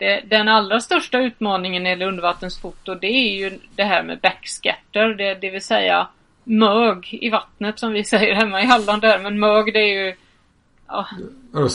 [0.00, 4.18] det, den allra största utmaningen när det gäller undervattensfoto det är ju det här med
[4.20, 5.08] backscatter.
[5.08, 6.08] Det, det vill säga
[6.44, 9.18] mög i vattnet som vi säger hemma i Halland där.
[9.18, 10.14] Men mög det är ju
[10.86, 11.06] ja,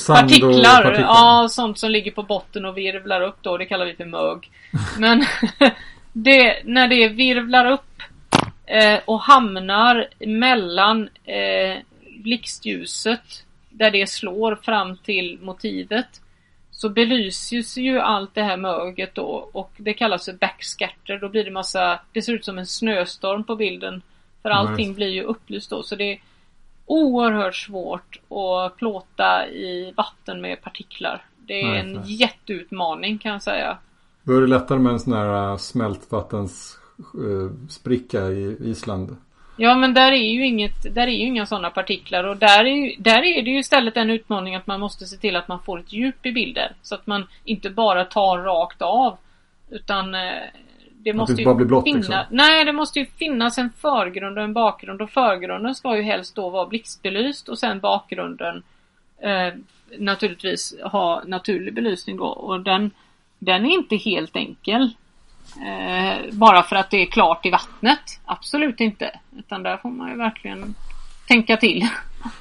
[0.08, 1.00] partiklar, partiklar.
[1.00, 3.58] Ja, sånt som ligger på botten och virvlar upp då.
[3.58, 4.52] Det kallar vi för mög.
[5.00, 5.26] Men
[6.14, 8.02] det, när det virvlar upp
[8.66, 11.78] eh, och hamnar mellan eh,
[12.18, 13.45] blixtljuset
[13.78, 16.22] där det slår fram till motivet
[16.72, 21.18] så belyses ju allt det här möget då och det kallas för backscatter.
[21.18, 24.02] Då blir det massa, det ser ut som en snöstorm på bilden.
[24.42, 26.20] För allting blir ju upplyst då så det
[26.86, 31.26] oerhört svårt att plåta i vatten med partiklar.
[31.38, 32.14] Det är nej, en nej.
[32.14, 33.78] jätteutmaning kan jag säga.
[34.24, 39.18] Då är det lättare med en sån här äh, smältvattensspricka äh, i Island.
[39.58, 42.96] Ja men där är ju inget, där är ju inga sådana partiklar och där är,
[42.98, 45.80] där är det ju istället en utmaning att man måste se till att man får
[45.80, 46.72] ett djup i bilder.
[46.82, 49.18] Så att man inte bara tar rakt av.
[49.70, 50.32] Utan äh,
[51.06, 52.24] det måste det ju blått, finna, liksom.
[52.30, 56.36] Nej, det måste ju finnas en förgrund och en bakgrund och förgrunden ska ju helst
[56.36, 58.64] då vara blixtbelyst och sen bakgrunden
[59.22, 59.54] eh,
[59.98, 62.92] naturligtvis ha naturlig belysning då och den,
[63.40, 64.90] den är inte helt enkel.
[65.62, 68.20] Eh, bara för att det är klart i vattnet.
[68.26, 69.20] Absolut inte.
[69.38, 70.76] Utan där får man ju verkligen
[71.28, 71.88] tänka till.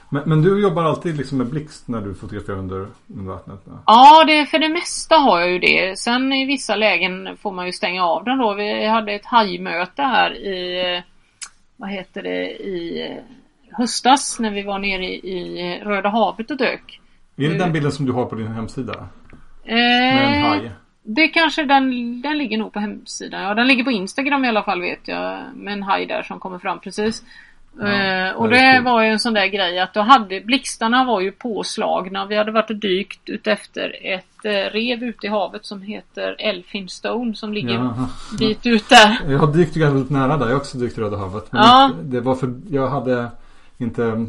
[0.09, 3.61] Men, men, du jobbar alltid liksom med blixt när du fotograferar under, under vattnet?
[3.65, 5.99] Ja, ja det, för det mesta har jag ju det.
[5.99, 8.55] Sen i vissa lägen får man ju stänga av den då.
[8.55, 11.03] Vi hade ett hajmöte här i
[11.77, 13.09] vad heter det i
[13.71, 17.01] höstas när vi var nere i Röda havet och dök.
[17.37, 19.09] Är det den bilden som du har på din hemsida?
[19.65, 20.71] Eh, med en haj?
[21.07, 23.43] Det kanske den, den ligger nog på hemsidan.
[23.43, 25.39] Ja den ligger på Instagram i alla fall vet jag.
[25.55, 27.23] Med en haj där som kommer fram precis.
[27.79, 31.21] Ja, eh, och det var ju en sån där grej att då hade blixtarna var
[31.21, 32.27] ju påslagna.
[32.27, 37.35] Vi hade varit och dykt utefter ett eh, rev ute i havet som heter Elphinstone
[37.35, 38.09] som ligger Jaha.
[38.39, 39.19] bit ut där.
[39.29, 40.47] Jag har dykt väldigt nära där.
[40.47, 41.53] Jag har också dykt i Röda havet.
[41.53, 41.91] Men ja.
[42.03, 43.27] det var för jag hade
[43.79, 44.27] inte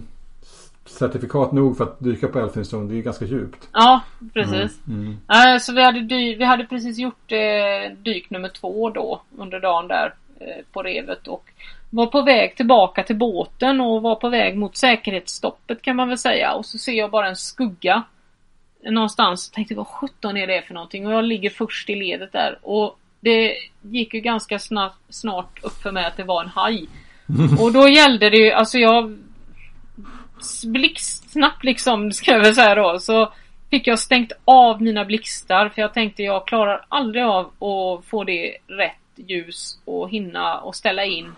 [0.86, 2.88] certifikat nog för att dyka på Elphinstone.
[2.88, 3.70] Det är ju ganska djupt.
[3.74, 4.02] Ja,
[4.34, 4.80] precis.
[4.88, 5.18] Mm.
[5.28, 5.60] Mm.
[5.60, 9.88] så vi hade, dy- vi hade precis gjort eh, dyk nummer två då under dagen
[9.88, 11.50] där eh, på revet och
[11.90, 16.18] var på väg tillbaka till båten och var på väg mot säkerhetsstoppet kan man väl
[16.18, 16.54] säga.
[16.54, 18.04] Och så ser jag bara en skugga
[18.84, 19.50] någonstans.
[19.52, 21.08] Jag tänkte vad sjutton är det för någonting?
[21.08, 22.60] Och jag ligger först i ledet där.
[22.62, 26.88] Och det gick ju ganska snart, snart upp för mig att det var en haj.
[27.60, 29.18] Och då gällde det ju, alltså jag
[30.66, 33.00] blixtsnabbt liksom, ska jag väl säga då.
[33.00, 33.34] Så
[33.70, 38.24] fick jag stängt av mina blixtar för jag tänkte jag klarar aldrig av att få
[38.24, 41.32] det rätt ljus och hinna och ställa in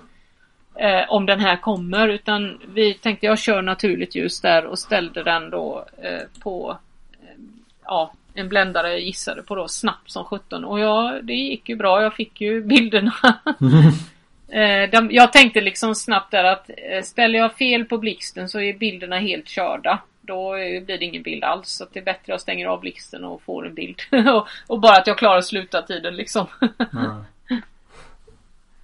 [0.75, 5.23] eh, om den här kommer utan vi tänkte jag kör naturligt ljus där och ställde
[5.23, 6.77] den då eh, på
[7.21, 7.43] eh,
[7.83, 11.75] ja, en bländare jag gissade på då snabbt som 17 och ja det gick ju
[11.75, 13.13] bra jag fick ju bilderna.
[14.47, 18.59] eh, de, jag tänkte liksom snabbt där att eh, ställer jag fel på blixten så
[18.59, 20.01] är bilderna helt körda.
[20.21, 21.69] Då blir det ingen bild alls.
[21.69, 24.01] Så det är bättre att jag stänger av blixten och får en bild.
[24.11, 26.47] och, och, bara att jag klarar sluta tiden liksom.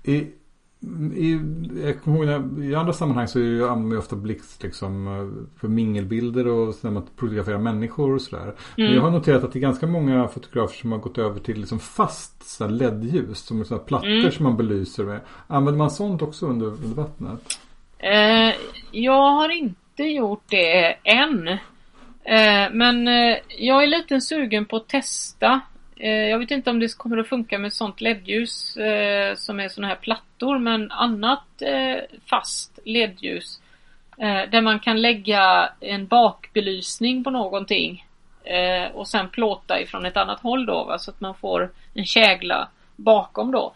[0.03, 0.27] I,
[1.15, 1.39] i,
[1.85, 6.47] jag kommer ihåg, I andra sammanhang så använder man ju ofta blixt liksom, för mingelbilder
[6.47, 8.43] och när man fotograferar människor och sådär.
[8.43, 8.55] Mm.
[8.77, 11.59] Men jag har noterat att det är ganska många fotografer som har gått över till
[11.59, 13.39] liksom fast LED-ljus.
[13.39, 14.31] Som sådana plattor mm.
[14.31, 15.19] som man belyser med.
[15.47, 17.59] Använder man sånt också under, under vattnet?
[17.97, 18.53] Eh,
[18.91, 21.47] jag har inte gjort det än.
[22.23, 25.61] Eh, men eh, jag är lite sugen på att testa
[26.03, 29.69] Eh, jag vet inte om det kommer att funka med sånt LED-ljus eh, som är
[29.69, 33.61] såna här plattor men annat eh, fast LED-ljus
[34.17, 38.07] eh, där man kan lägga en bakbelysning på någonting
[38.43, 40.99] eh, och sen plåta ifrån ett annat håll då va?
[40.99, 43.73] så att man får en kägla bakom då.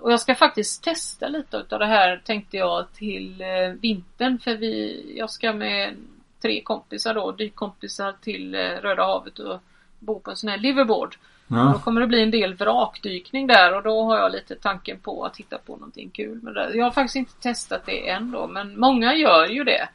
[0.00, 3.44] Och jag ska faktiskt testa lite av det här tänkte jag till
[3.80, 5.94] vintern för vi, jag ska med
[6.42, 9.60] tre kompisar då, dykkompisar till Röda havet och
[10.06, 11.16] bo på en sån här liverboard.
[11.48, 11.72] Ja.
[11.72, 15.24] Då kommer det bli en del vrakdykning där och då har jag lite tanken på
[15.24, 16.70] att titta på någonting kul med det.
[16.74, 19.88] Jag har faktiskt inte testat det än då men många gör ju det.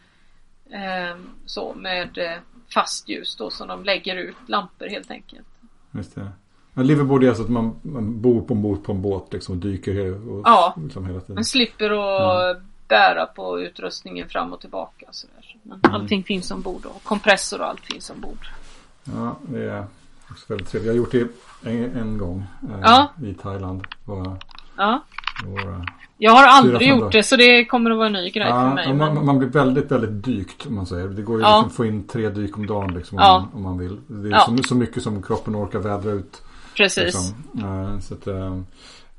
[0.70, 2.38] Eh, så med eh,
[2.74, 5.48] fast ljus då som de lägger ut lampor helt enkelt.
[5.92, 6.28] Just det.
[6.74, 9.56] Men liverboard är alltså att man, man bor på en båt på en båt liksom
[9.56, 11.36] och dyker och, ja, liksom hela tiden.
[11.36, 12.62] man slipper att ja.
[12.88, 15.06] bära på utrustningen fram och tillbaka.
[15.12, 15.56] Sådär.
[15.64, 15.96] Men mm.
[15.96, 18.48] allting finns ombord och kompressor och allt finns ombord.
[19.04, 19.86] Ja, det är
[20.32, 20.88] också väldigt trevligt.
[20.88, 23.12] Jag har gjort det en, en gång eh, ja.
[23.24, 23.84] i Thailand.
[24.06, 24.38] Var,
[24.78, 25.04] ja.
[25.46, 25.86] Var,
[26.18, 28.76] jag har aldrig gjort det så det kommer att vara en ny grej ja, för
[28.76, 28.94] mig.
[28.94, 29.26] Man, men...
[29.26, 31.08] man, blir väldigt, väldigt dykt om man säger.
[31.08, 31.50] Det går ju ja.
[31.50, 33.98] liksom att få in tre dyk om dagen liksom, om, man, om man vill.
[34.08, 36.42] Det är så, så, mycket som kroppen orkar vädra ut.
[36.78, 37.04] Precis.
[37.04, 37.64] Liksom.
[37.64, 38.58] Uh, så att, uh,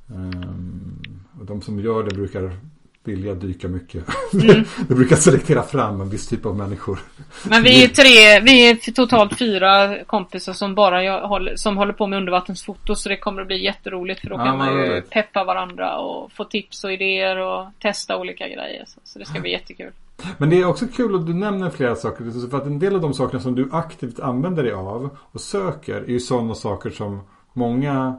[0.06, 1.02] um,
[1.42, 2.56] de som gör det brukar
[3.04, 4.04] vilja dyka mycket.
[4.34, 4.64] Mm.
[4.88, 6.98] det brukar selektera fram en viss typ av människor.
[7.44, 12.06] Men vi är tre, vi är totalt fyra kompisar som bara håller, som håller på
[12.06, 15.44] med undervattensfoto så det kommer att bli jätteroligt för då kan ja, man ju peppa
[15.44, 18.84] varandra och få tips och idéer och testa olika grejer.
[18.86, 19.90] Så, så det ska bli jättekul.
[20.38, 22.48] Men det är också kul att du nämner flera saker.
[22.50, 25.94] För att en del av de sakerna som du aktivt använder dig av och söker
[25.94, 27.20] är ju sådana saker som
[27.52, 28.16] många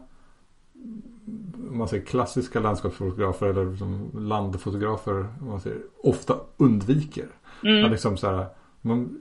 [1.70, 7.28] om man säger klassiska landskapsfotografer eller liksom landfotografer man säger, ofta undviker.
[7.64, 7.86] Mm.
[7.86, 8.48] Att liksom så här,
[8.82, 9.18] man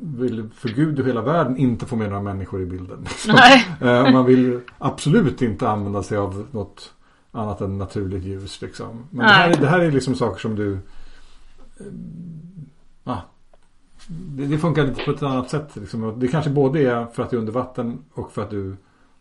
[0.00, 3.00] vill för gud och hela världen inte få med några människor i bilden.
[3.00, 3.38] Liksom.
[3.88, 6.92] Eh, man vill absolut inte använda sig av något
[7.32, 8.62] annat än naturligt ljus.
[8.62, 9.06] Liksom.
[9.10, 10.72] Men det här, det här, är liksom saker som du
[11.80, 11.86] eh,
[13.04, 13.20] ah,
[14.06, 15.76] det, det, funkar lite på ett annat sätt.
[15.76, 16.20] Liksom.
[16.20, 18.76] Det kanske både är för att du är under vatten och för att du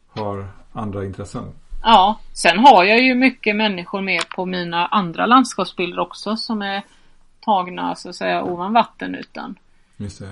[0.08, 1.44] har andra intressen.
[1.84, 6.84] Ja, sen har jag ju mycket människor med på mina andra landskapsbilder också som är
[7.40, 9.56] tagna så att säga ovan vattenytan.
[9.98, 10.26] Just det.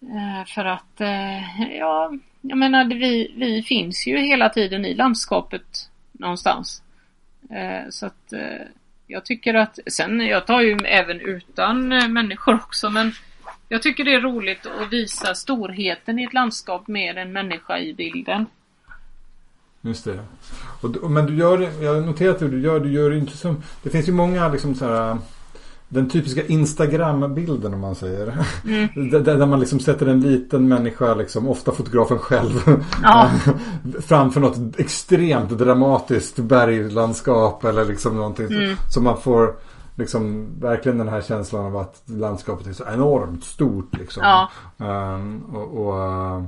[0.00, 5.90] Eh, för att, eh, ja, jag menar vi, vi finns ju hela tiden i landskapet
[6.12, 6.82] någonstans.
[7.50, 8.32] Eh, så att
[9.06, 13.12] jag tycker att, sen jag tar ju även utan människor också men
[13.68, 17.94] jag tycker det är roligt att visa storheten i ett landskap med en människa i
[17.94, 18.46] bilden.
[19.80, 20.20] Just det.
[20.80, 23.90] Och, men du gör jag har noterat hur du gör, du gör inte som, det
[23.90, 25.18] finns ju många liksom så här
[25.88, 28.46] den typiska Instagram-bilden om man säger.
[28.64, 29.10] Mm.
[29.10, 32.82] där, där, man liksom sätter en liten människa, liksom, ofta fotografen själv.
[33.02, 33.30] Ja.
[34.00, 38.46] framför något extremt dramatiskt berglandskap eller liksom någonting.
[38.46, 38.76] Mm.
[38.90, 39.54] Så man får
[39.94, 43.98] liksom verkligen den här känslan av att landskapet är så enormt stort.
[43.98, 44.22] Liksom.
[44.22, 44.50] Ja.
[45.14, 46.42] Um, och, och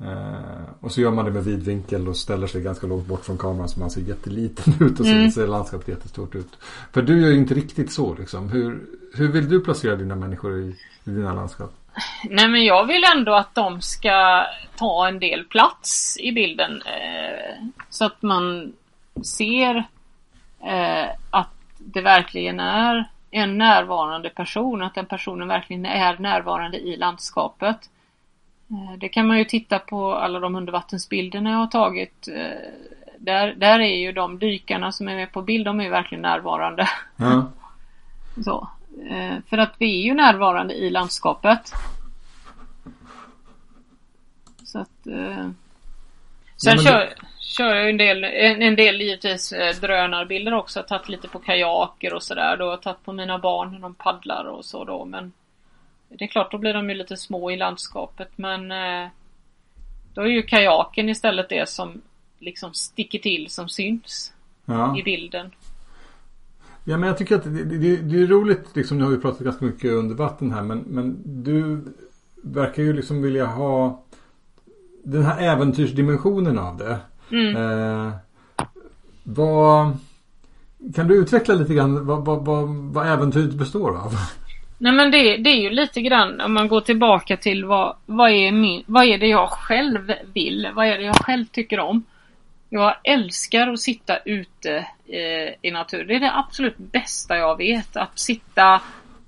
[0.00, 3.38] Uh, och så gör man det med vidvinkel och ställer sig ganska långt bort från
[3.38, 5.30] kameran så man ser jätteliten ut och mm.
[5.30, 6.58] så ser landskapet jättestort ut.
[6.92, 8.48] För du gör ju inte riktigt så liksom.
[8.48, 11.72] Hur, hur vill du placera dina människor i, i dina landskap?
[12.24, 16.82] Nej men jag vill ändå att de ska ta en del plats i bilden.
[16.82, 18.72] Eh, så att man
[19.24, 19.76] ser
[20.64, 24.82] eh, att det verkligen är en närvarande person.
[24.82, 27.90] Att den personen verkligen är närvarande i landskapet.
[28.74, 32.28] Eh, det kan man ju titta på alla de undervattensbilderna jag har tagit.
[32.28, 32.70] Eh,
[33.18, 36.88] där, där är ju de dykarna som är med på bild, de är verkligen närvarande.
[37.16, 37.50] Ja.
[38.44, 38.68] Så.
[39.10, 41.72] Eh, för att vi är ju närvarande i landskapet.
[44.64, 45.04] Så att...
[46.56, 50.78] Sen ja, kör, kör jag en del, en, en del givetvis drönarbilder också.
[50.78, 52.56] Jag har tagit lite på kajaker och sådär.
[52.56, 55.04] Då har jag tagit på mina barn när de paddlar och så då.
[55.04, 55.32] Men
[56.08, 59.08] det är klart, då blir de ju lite små i landskapet men eh,
[60.14, 62.00] då är ju kajaken istället det som
[62.38, 64.32] liksom sticker till som syns
[64.64, 64.98] ja.
[64.98, 65.50] i bilden.
[66.84, 69.40] Ja men jag tycker att det, det, det, är roligt liksom, nu har vi pratat
[69.40, 71.84] ganska mycket under vatten här men, men du
[72.42, 74.04] verkar ju liksom vilja ha
[75.04, 76.98] den här äventyrsdimensionen av det.
[77.30, 77.56] Mm.
[77.56, 78.12] Eh,
[79.22, 79.96] vad
[80.94, 84.14] kan du utveckla lite grann vad, vad, vad, vad äventyret består av?
[84.78, 88.30] Nej men det, det är ju lite grann om man går tillbaka till vad, vad,
[88.30, 90.68] är min, vad är det jag själv vill?
[90.74, 92.04] Vad är det jag själv tycker om?
[92.68, 96.06] Jag älskar att sitta ute eh, i naturen.
[96.06, 97.96] Det är det absolut bästa jag vet.
[97.96, 98.80] Att sitta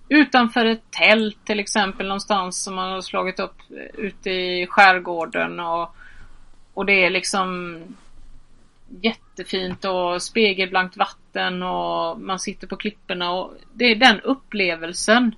[0.08, 5.60] utanför ett tält till exempel någonstans som man har slagit upp eh, ute i skärgården
[5.60, 5.96] och,
[6.74, 7.80] och det är liksom
[8.88, 11.25] jättefint och spegelblankt vatten
[11.62, 15.34] och man sitter på klipporna och det är den upplevelsen.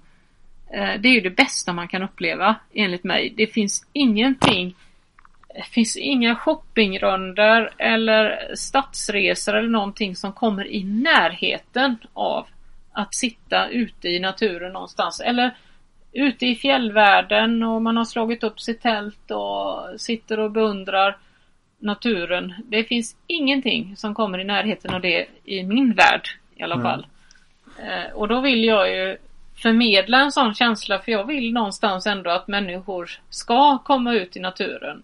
[0.72, 3.34] Eh, det är ju det bästa man kan uppleva enligt mig.
[3.36, 4.74] Det finns ingenting
[5.58, 12.46] det finns inga shoppingrundor eller stadsresor eller någonting som kommer i närheten av
[12.92, 15.20] att sitta ute i naturen någonstans.
[15.20, 15.56] Eller
[16.12, 21.16] ute i fjällvärlden och man har slagit upp sitt tält och sitter och beundrar
[21.78, 22.54] naturen.
[22.64, 27.06] Det finns ingenting som kommer i närheten av det i min värld i alla fall.
[27.78, 29.16] Eh, och då vill jag ju
[29.54, 34.40] förmedla en sån känsla för jag vill någonstans ändå att människor ska komma ut i
[34.40, 35.02] naturen.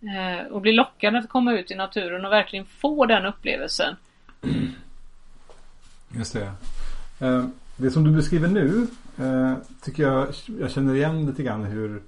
[0.00, 3.96] Eh, och bli lockade att komma ut i naturen och verkligen få den upplevelsen.
[6.08, 6.52] Just det.
[7.26, 7.44] Eh,
[7.76, 8.86] det som du beskriver nu
[9.82, 10.28] tycker jag
[10.60, 12.02] jag känner igen lite grann hur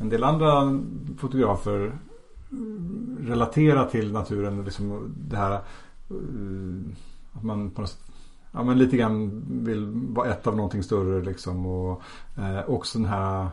[0.00, 0.80] en del andra
[1.18, 1.92] fotografer
[3.20, 4.64] relatera till naturen.
[4.64, 5.60] Liksom det här eh,
[7.32, 8.04] att man på något sätt,
[8.52, 11.66] ja, men lite grann vill vara ett av någonting större liksom.
[11.66, 12.02] Och
[12.38, 13.48] eh, också den här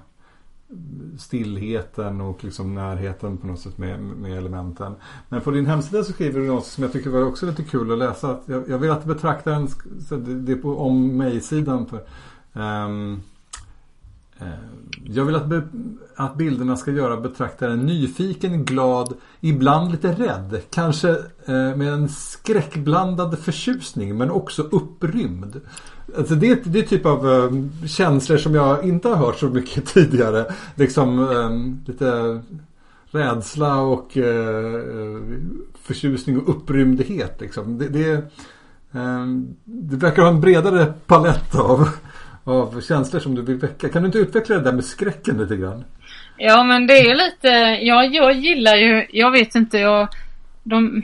[1.18, 4.95] stillheten och liksom närheten på något sätt med, med elementen.
[5.30, 7.91] Men på din hemsida så skriver du något som jag tycker var också lite kul
[7.91, 8.39] att läsa.
[8.45, 9.68] Jag, jag vill att du betraktaren,
[10.45, 11.86] det är på om mig-sidan.
[11.86, 12.04] För,
[12.54, 13.22] um,
[14.40, 14.48] Eh,
[15.04, 15.62] jag vill att, be,
[16.16, 20.62] att bilderna ska göra betraktaren nyfiken, glad, ibland lite rädd.
[20.70, 21.10] Kanske
[21.46, 25.62] eh, med en skräckblandad förtjusning men också upprymd.
[26.18, 29.86] Alltså det, det är typ av eh, känslor som jag inte har hört så mycket
[29.94, 30.46] tidigare.
[30.76, 32.42] Liksom eh, lite
[33.12, 35.22] rädsla och eh, eh,
[35.82, 37.42] förtjusning och upprymdhet.
[37.42, 37.78] Liksom.
[37.78, 38.32] Det, det,
[39.64, 41.90] det verkar ha en bredare palett av,
[42.48, 43.89] av känslor som du vill väcka.
[43.89, 45.84] Kan du inte utveckla det där med skräcken lite grann?
[46.38, 47.48] Ja men det är lite,
[47.86, 50.08] ja, jag gillar ju, jag vet inte, jag,
[50.64, 51.04] de,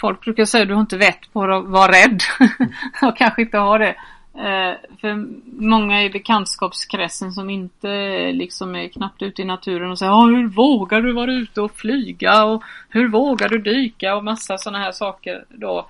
[0.00, 2.20] folk brukar säga du har inte vett på att vara rädd.
[3.00, 3.94] jag kanske inte har det.
[4.34, 5.26] Eh, för
[5.60, 7.88] många i bekantskapskretsen som inte
[8.32, 11.76] liksom är knappt ute i naturen och säger ah, hur vågar du vara ute och
[11.76, 15.88] flyga och hur vågar du dyka och massa sådana här saker då.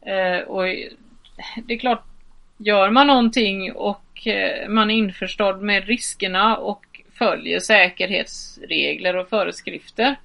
[0.00, 0.62] Eh, och
[1.64, 2.04] det är klart,
[2.58, 6.84] gör man någonting och Eh, man är införstådd med riskerna och
[7.18, 10.16] följer säkerhetsregler och föreskrifter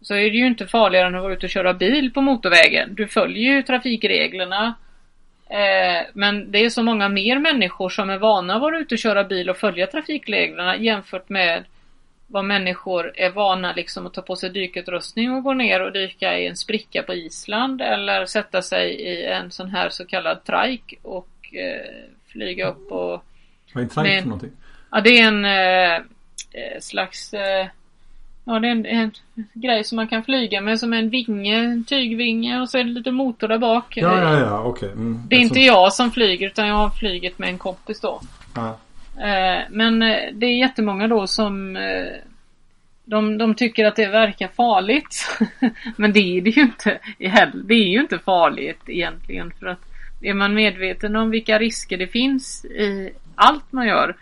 [0.00, 2.94] så är det ju inte farligare än att vara ute och köra bil på motorvägen.
[2.94, 4.74] Du följer ju trafikreglerna
[5.50, 8.98] Eh, men det är så många mer människor som är vana att vara ute och
[8.98, 11.64] köra bil och följa trafikreglerna jämfört med
[12.26, 16.38] vad människor är vana liksom att ta på sig dykutrustning och gå ner och dyka
[16.38, 20.96] i en spricka på Island eller sätta sig i en sån här så kallad trike
[21.02, 23.24] och eh, flyga upp och...
[23.72, 24.50] Vad är en trike för någonting?
[24.90, 27.66] Ja det är en eh, eh slags eh,
[28.46, 29.10] Ja, det är en, en,
[29.52, 32.90] grej som man kan flyga med som en vinge, en tygvinge och så är det
[32.90, 33.96] lite motor där bak.
[33.96, 34.88] Ja, ja, ja, okej.
[34.88, 35.02] Okay.
[35.02, 35.22] Mm.
[35.28, 38.20] Det är inte jag som flyger utan jag har flugit med en kompis då.
[38.54, 38.78] Ja.
[39.22, 42.12] Eh, men eh, det är jättemånga då som eh,
[43.04, 45.38] de, de tycker att det verkar farligt.
[45.96, 46.98] men det är det ju inte.
[47.66, 49.93] Det är ju inte farligt egentligen för att
[50.24, 54.16] är man medveten om vilka risker det finns i allt man gör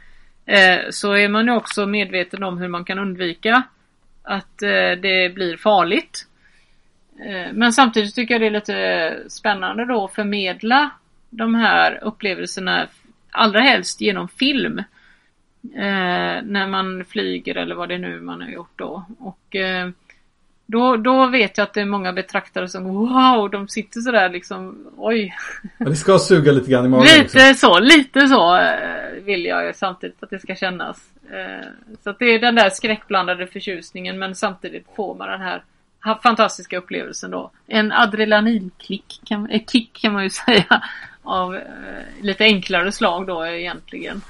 [0.46, 3.62] eh, så är man ju också medveten om hur man kan undvika
[4.22, 6.26] att eh, det blir farligt.
[7.26, 10.90] Eh, men samtidigt tycker jag det är lite spännande då att förmedla
[11.30, 12.86] de här upplevelserna
[13.30, 14.82] allra helst genom film.
[16.42, 19.05] När man flyger eller vad det nu man har gjort då.
[19.18, 19.57] Och
[20.66, 24.86] då, då vet jag att det är många betraktare som wow, de sitter sådär liksom,
[24.96, 25.34] oj.
[25.78, 27.04] Ja, det ska suga lite grann i magen.
[27.04, 27.70] Lite liksom.
[27.70, 28.60] så, lite så
[29.24, 31.12] vill jag samtidigt att det ska kännas.
[31.30, 31.68] Eh,
[32.04, 35.62] så att det är den där skräckblandade förtjusningen men samtidigt får man den här
[36.22, 37.50] fantastiska upplevelsen då.
[37.66, 40.82] En adrenalinkick kan, eh, kick kan man ju säga.
[41.22, 41.62] Av eh,
[42.20, 44.22] lite enklare slag då egentligen.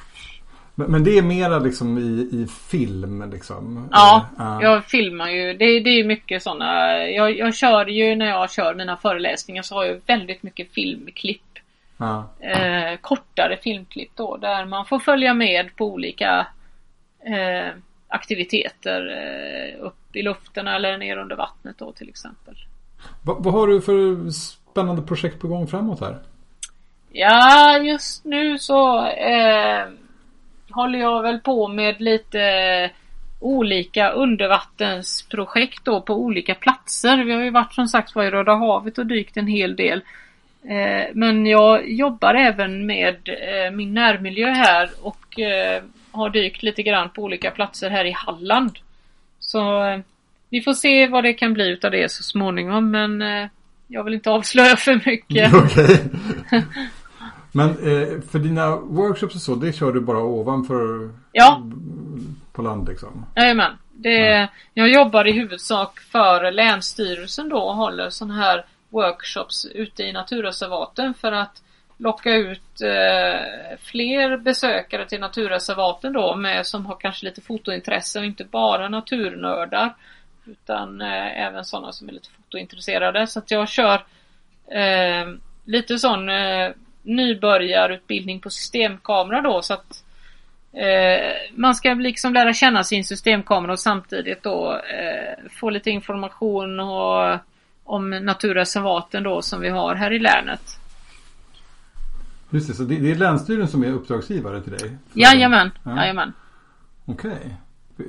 [0.74, 3.88] Men, det är mera liksom i, i film liksom?
[3.90, 4.58] Ja, uh.
[4.62, 5.54] jag filmar ju.
[5.54, 6.98] Det, det är mycket sådana.
[6.98, 11.42] Jag, jag kör ju när jag kör mina föreläsningar så har jag väldigt mycket filmklipp.
[12.00, 12.24] Uh.
[12.40, 16.46] Eh, kortare filmklipp då där man får följa med på olika
[17.20, 17.74] eh,
[18.08, 19.02] aktiviteter
[19.80, 22.54] upp i luften eller ner under vattnet då till exempel.
[23.22, 26.18] Va, vad har du för spännande projekt på gång framåt här?
[27.12, 29.06] Ja, just nu så
[30.72, 32.90] håller jag väl på med lite
[33.40, 37.24] olika undervattensprojekt då på olika platser.
[37.24, 40.02] Vi har ju varit som sagt var i Röda havet och dykt en hel del.
[40.68, 46.82] Eh, men jag jobbar även med eh, min närmiljö här och eh, har dykt lite
[46.82, 48.78] grann på olika platser här i Halland.
[49.38, 50.00] Så eh,
[50.50, 53.48] vi får se vad det kan bli utav det så småningom men eh,
[53.86, 55.54] jag vill inte avslöja för mycket.
[55.54, 56.04] Okej.
[57.52, 61.62] Men eh, för dina workshops och så, det kör du bara ovanför Ja.
[62.52, 63.26] på land liksom?
[63.36, 63.72] Jajamän.
[63.92, 64.46] Det, Ja.
[64.74, 71.14] Jag jobbar i huvudsak för Länsstyrelsen då och håller sådana här workshops ute i naturreservaten
[71.14, 71.62] för att
[71.96, 78.24] locka ut eh, fler besökare till naturreservaten då med som har kanske lite fotointresse och
[78.24, 79.94] inte bara naturnördar
[80.44, 83.26] utan eh, även sådana som är lite fotointresserade.
[83.26, 84.04] Så att jag kör
[84.66, 85.34] eh,
[85.64, 86.70] lite sån eh,
[87.02, 90.04] nybörjarutbildning på systemkamera då så att
[90.74, 96.80] Eh, man ska liksom lära känna sin systemkamera och samtidigt då eh, få lite information
[96.80, 97.38] och,
[97.84, 100.62] om naturreservaten då som vi har här i länet.
[102.50, 104.96] Just det, så det, det är Länsstyrelsen som är uppdragsgivare till dig?
[105.12, 105.96] Jajamän, Ja.
[105.96, 106.32] jajamän.
[107.04, 107.56] Okej.
[107.98, 108.04] F-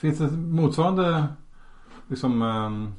[0.00, 1.24] Finns det motsvarande
[2.08, 2.94] liksom ehm,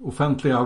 [0.00, 0.58] offentliga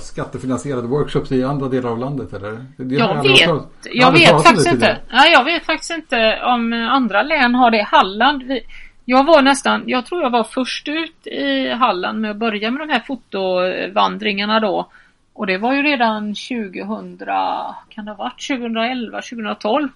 [0.00, 2.66] skattefinansierade workshops i andra delar av landet eller?
[2.76, 3.50] Jag vet,
[3.92, 4.98] jag vet faktiskt inte.
[5.10, 7.82] Nej, jag vet faktiskt inte om andra län har det.
[7.82, 8.60] Halland, vi,
[9.04, 12.88] jag var nästan, jag tror jag var först ut i Halland med att börja med
[12.88, 14.88] de här fotovandringarna då.
[15.32, 17.18] Och det var ju redan 2000,
[17.88, 19.88] kan det ha varit 2011, 2012.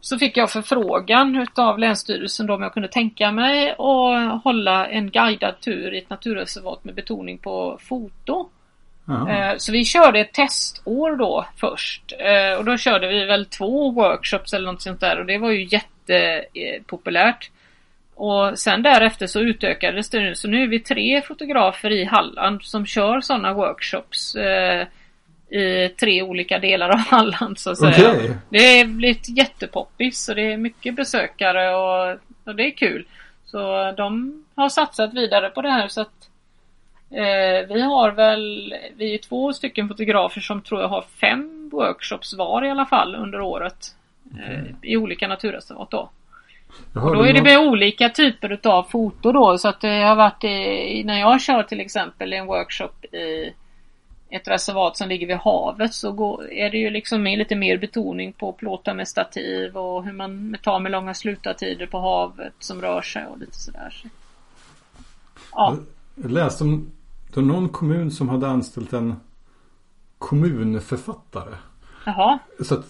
[0.00, 5.10] Så fick jag förfrågan utav Länsstyrelsen då om jag kunde tänka mig att hålla en
[5.10, 8.48] guidad tur i ett naturreservat med betoning på foto.
[9.06, 9.50] Jaha.
[9.50, 12.12] Eh, Så vi körde ett testår då först.
[12.18, 15.50] Eh, Och då körde vi väl två workshops eller något sånt där och det var
[15.50, 17.50] ju jättepopulärt.
[18.14, 22.62] Och sen därefter så utökades det nu så nu är vi tre fotografer i Halland
[22.62, 24.34] som kör sådana workshops.
[24.34, 24.86] eh,
[25.50, 28.10] I tre olika delar av Halland så att säga.
[28.14, 28.36] Okej.
[28.48, 33.06] Det har blivit jättepoppis och det är mycket besökare och, och det är kul.
[33.46, 36.28] Så de har satsat vidare på det här så att
[37.14, 42.34] eh, vi har väl, vi är två stycken fotografer som tror jag har fem workshops
[42.34, 43.94] var i alla fall under året.
[44.46, 46.10] Eh, I olika naturreservat då.
[46.94, 50.44] Och då är det med olika typer utav foto då så att det har varit
[50.44, 53.52] i, när jag kör till exempel en workshop i
[54.30, 57.78] ett reservat som ligger vid havet så går, är det ju liksom med lite mer
[57.78, 62.82] betoning på plåta med stativ och hur man tar med långa slutartider på havet som
[62.82, 63.90] rör sig och lite sådär.
[64.02, 64.08] Så.
[65.52, 65.76] Ja,
[66.14, 66.90] Jag läste om
[67.34, 69.14] det var någon kommun som hade anställt en
[70.18, 71.54] kommunförfattare.
[72.06, 72.38] jaha.
[72.62, 72.84] Så att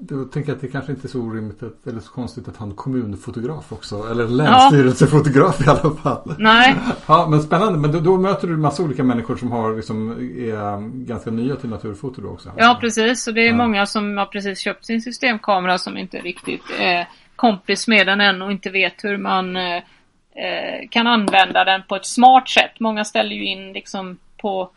[0.00, 2.56] då tänker jag att det kanske inte är så orimligt att, eller så konstigt att
[2.56, 4.10] han kommunfotograf också.
[4.10, 6.34] Eller länsstyrelsefotograf i alla fall.
[6.38, 6.76] Nej,
[7.06, 7.78] Ja men spännande.
[7.78, 11.68] Men då, då möter du massa olika människor som har liksom, är ganska nya till
[11.70, 12.52] naturfoto då också.
[12.56, 13.26] ja precis.
[13.28, 13.56] Och det är Ja.
[13.56, 18.42] många som har precis köpt sin systemkamera som inte riktigt är kompis med den än
[18.42, 19.56] och inte vet hur man
[20.38, 22.80] eh, kan använda den på ett smart sätt.
[22.80, 24.70] Många ställer ju in liksom på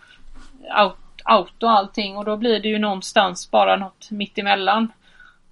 [0.75, 4.91] aut- auto och allting och då blir det ju någonstans bara något mittemellan.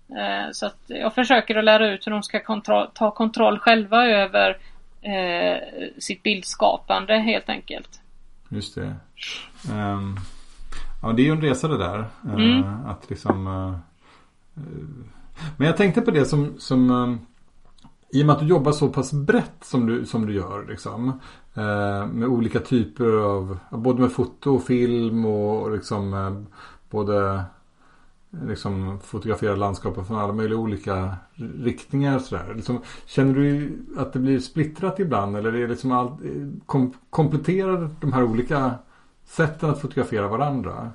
[0.09, 4.05] Eh, så att jag försöker att lära ut hur de ska kontro- ta kontroll själva
[4.05, 4.57] över
[5.01, 5.57] eh,
[5.99, 7.99] sitt bildskapande helt enkelt.
[8.49, 8.95] Just det.
[9.73, 10.15] Ehm,
[11.01, 11.99] ja det är ju en resa det där.
[11.99, 12.85] Eh, Mm.
[12.85, 13.75] Att liksom eh,
[15.57, 17.15] Men jag tänkte på det som, som eh,
[18.11, 21.09] i och med att du jobbar så pass brett som du, som du gör liksom.
[21.55, 26.57] eh, Med olika typer av Både med foto och film och liksom eh,
[26.89, 27.33] Både
[28.31, 31.15] eh, liksom fotografera landskapet från alla möjliga olika
[31.63, 32.53] riktningar och sådär.
[32.55, 36.93] Liksom, känner du att det blir splittrat ibland eller är det liksom all, eh, kom,
[37.09, 38.71] kompletterar de här olika
[39.25, 40.91] sätten att fotografera varandra?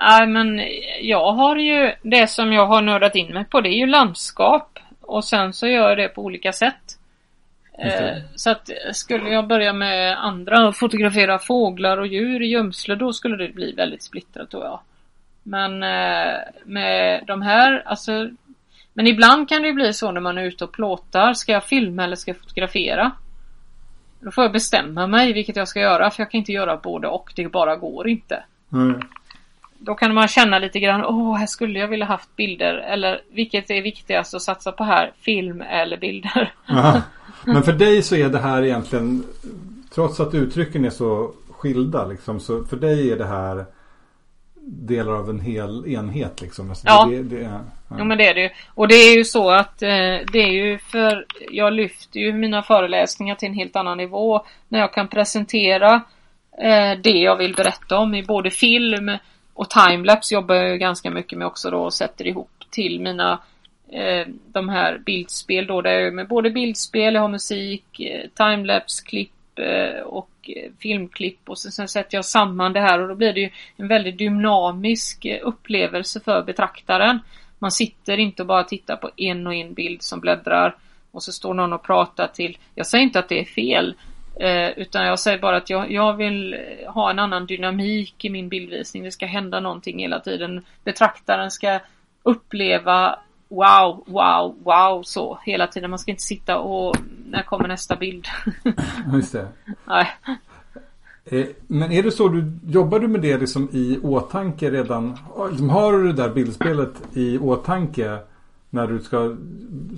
[0.00, 0.60] Nej men
[1.00, 4.78] jag har ju det som jag har nördat in mig på det är ju landskap.
[5.08, 6.98] Och sen så gör jag det på olika sätt.
[7.78, 12.94] Eh, Så att skulle jag börja med andra och fotografera fåglar och djur i gömsle
[12.94, 14.80] då skulle det bli väldigt splittrat tror jag.
[15.42, 16.34] Men eh,
[16.64, 18.30] med de här, alltså
[18.92, 21.34] Men ibland kan det bli så när man är ute och plåtar.
[21.34, 23.10] Ska jag filma eller ska jag fotografera?
[24.20, 27.08] Då får jag bestämma mig vilket jag ska göra för jag kan inte göra både
[27.08, 27.32] och.
[27.36, 28.42] Det bara går inte.
[28.72, 29.00] Mm.
[29.78, 32.74] Då kan man känna lite grann, åh här skulle jag vilja haft bilder.
[32.74, 35.12] Eller vilket är viktigast att satsa på här?
[35.20, 36.54] Film eller bilder?
[36.68, 37.02] Aha.
[37.44, 39.24] Men för dig så är det här egentligen
[39.94, 43.64] Trots att uttrycken är så skilda liksom, så för dig är det här
[44.62, 46.70] delar av en hel enhet liksom.
[46.70, 47.08] Alltså Ja.
[47.10, 47.60] Det, det, ja.
[47.98, 48.50] Jo men det är det ju.
[48.74, 52.62] Och det är ju så att eh, det är ju för jag lyfter ju mina
[52.62, 54.44] föreläsningar till en helt annan nivå.
[54.68, 55.94] När jag kan presentera
[56.62, 59.10] eh, det jag vill berätta om i både film
[59.58, 63.40] och timelapse jobbar jag ju ganska mycket med också då och sätter ihop till mina
[63.88, 69.04] eh, de här bildspel då där jag med både bildspel, jag har musik, eh, timelapse,
[69.04, 73.14] klipp eh, och eh, filmklipp och sen, sen sätter jag samman det här och då
[73.14, 77.18] blir det ju en väldigt dynamisk eh, upplevelse för betraktaren.
[77.58, 80.76] Man sitter inte och bara tittar på en och en bild som bläddrar
[81.10, 82.58] och så står någon och pratar till.
[82.74, 83.94] Jag säger inte att det är fel.
[84.40, 88.48] Eh, utan jag säger bara att jag, jag vill ha en annan dynamik i min
[88.48, 89.02] bildvisning.
[89.02, 90.64] Det ska hända någonting hela tiden.
[90.84, 91.80] Betraktaren ska
[92.22, 93.18] uppleva
[93.48, 95.90] wow, wow, wow så hela tiden.
[95.90, 96.96] Man ska inte sitta och
[97.30, 98.26] när kommer nästa bild?
[99.12, 99.48] Just det.
[99.84, 100.08] Nej.
[101.24, 105.18] Eh, Men är det så, du, jobbar du med det liksom i åtanke redan?
[105.50, 108.18] Liksom har du det där bildspelet i åtanke
[108.70, 109.36] när du ska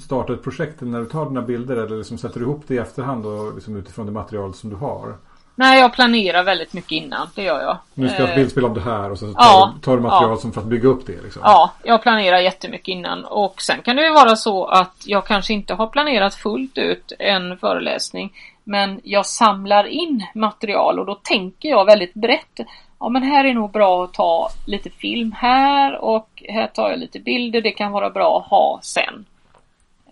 [0.01, 0.83] starta ett projekt?
[0.83, 3.55] Eller när du tar dina bilder eller liksom sätter du ihop det i efterhand och
[3.55, 5.16] liksom utifrån det material som du har?
[5.55, 7.29] Nej, jag planerar väldigt mycket innan.
[7.35, 7.79] Det gör jag.
[7.95, 9.97] Nu ska jag ha Eh, ett bildspel om det här och så tar, ja, tar
[9.97, 10.37] du material ja.
[10.37, 11.43] som för att bygga upp det liksom.
[11.45, 15.53] Ja, jag planerar jättemycket innan och sen kan det ju vara så att jag kanske
[15.53, 18.33] inte har planerat fullt ut en föreläsning
[18.64, 22.61] men jag samlar in material och då tänker jag väldigt brett.
[23.01, 26.98] Ja men här är nog bra att ta lite film här och här tar jag
[26.98, 27.61] lite bilder.
[27.62, 29.24] Det kan vara bra att ha sen.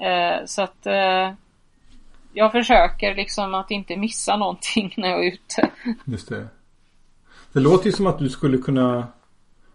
[0.00, 1.32] Eh, så att eh,
[2.32, 5.70] jag försöker liksom att inte missa någonting när jag är ute.
[6.04, 6.48] Just det.
[7.52, 9.06] Det låter ju som att du skulle kunna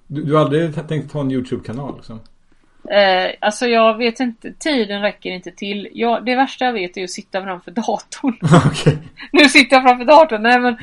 [0.07, 2.20] Du, du har aldrig tänkt ta en YouTube-kanal liksom?
[2.89, 5.89] Eh, alltså jag vet inte, tiden räcker inte till.
[5.93, 8.38] Jag, det värsta jag vet är att sitta framför datorn.
[8.66, 8.97] Okej.
[9.32, 10.43] nu sitter jag framför datorn.
[10.43, 10.78] Nej men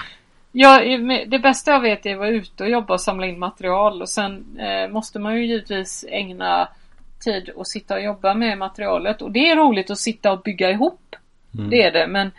[0.53, 4.03] jag, det bästa jag vet är att vara ute och jobba och samla in material
[4.03, 6.69] och sen eh, måste man ju givetvis ägna
[7.25, 10.71] tid och sitta och jobba med materialet och det är roligt att sitta och bygga
[10.71, 11.17] ihop.
[11.55, 11.71] Mm.
[11.71, 12.31] Det är det men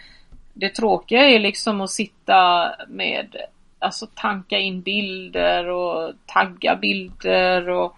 [0.53, 3.35] det tråkiga är liksom att sitta med
[3.83, 7.95] Alltså tanka in bilder och tagga bilder och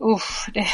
[0.00, 0.66] Usch, det,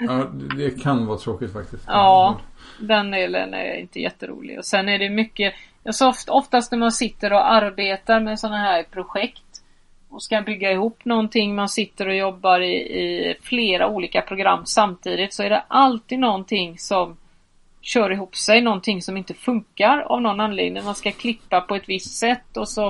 [0.00, 1.84] Ja, det kan vara tråkigt faktiskt.
[1.86, 2.40] Ja.
[2.80, 4.58] den delen är inte jätterolig.
[4.58, 5.54] Och sen är det mycket,
[5.86, 9.62] jag sa oftast när man sitter och arbetar med sådana här projekt
[10.08, 15.34] och ska bygga ihop någonting, man sitter och jobbar i, i flera olika program samtidigt
[15.34, 17.16] så är det alltid någonting som
[17.80, 20.84] kör ihop sig, någonting som inte funkar av någon anledning.
[20.84, 22.88] Man ska klippa på ett visst sätt och så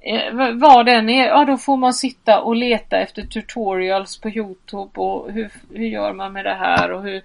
[0.00, 5.00] eh, vad den är, ja då får man sitta och leta efter tutorials på Youtube
[5.00, 7.22] och hur, hur gör man med det här och hur,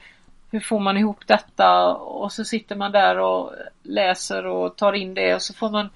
[0.51, 3.51] hur får man ihop detta och så sitter man där och
[3.83, 5.89] läser och tar in det och så får man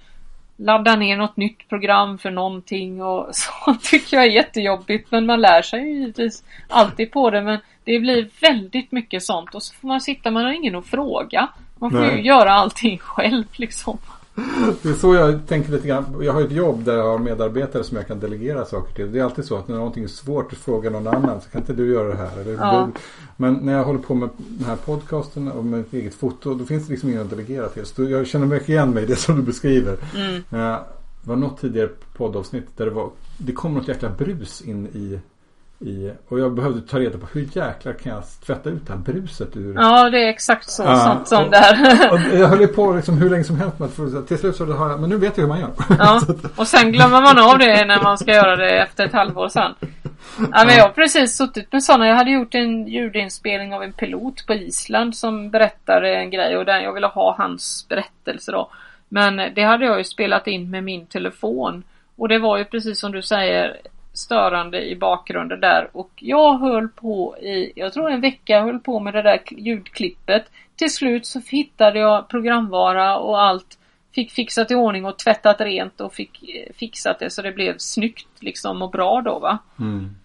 [0.57, 5.41] ladda ner något nytt program för någonting och så tycker jag är jättejobbigt men man
[5.41, 9.73] lär sig ju givetvis alltid på det men det blir väldigt mycket sånt och så
[9.73, 11.49] får man sitta, man har ingen att fråga.
[11.75, 12.15] Man får Nej.
[12.15, 13.97] ju göra allting själv liksom.
[14.81, 16.05] Det är så jag tänker lite grann.
[16.21, 19.11] Jag har ett jobb där jag har medarbetare som jag kan delegera saker till.
[19.11, 21.61] Det är alltid så att när någonting är svårt att fråga någon annan så kan
[21.61, 22.41] inte du göra det här.
[22.41, 22.89] Eller Ja.
[23.37, 26.65] Men när jag håller på med den här podcasten och med ett eget foto då
[26.65, 27.85] finns det liksom ingen att delegera till.
[27.85, 29.97] Så jag känner mycket igen mig i det som du beskriver.
[30.15, 30.35] Mm.
[30.35, 30.77] Eh,
[31.23, 35.19] Det var något tidigare poddavsnitt där det var Det kom något jäkla brus in i,
[35.81, 38.99] i och jag behövde ta reda på hur jäklar kan jag tvätta ut det här
[38.99, 40.83] bruset ur Ja, det är exakt så.
[40.83, 42.11] Ja, sånt som och- där.
[42.11, 44.89] och jag höll på liksom hur länge som helst med att till slut så har
[44.89, 45.71] jag, men nu vet jag hur man gör.
[45.99, 46.21] Ja,
[46.55, 49.71] och sen glömmer man av det när man ska göra det efter ett halvår sen.
[50.37, 52.07] Ja, men jag har precis suttit med sådana.
[52.07, 56.65] Jag hade gjort en ljudinspelning av en pilot på Island som berättade en grej och
[56.65, 58.69] där jag ville ha hans berättelse då.
[59.09, 61.83] Men det hade jag ju spelat in med min telefon.
[62.15, 63.77] Och det var ju precis som du säger
[64.13, 68.99] störande i bakgrunden där och jag höll på i, jag tror en vecka, höll på
[68.99, 70.51] med det där ljudklippet.
[70.75, 73.77] Till slut så hittade jag programvara och allt
[74.15, 77.75] fick fixat i ordning och tvättat rent och fick eh, fixat det så det blev
[77.77, 79.57] snyggt liksom och bra då va.
[79.79, 80.15] Mm.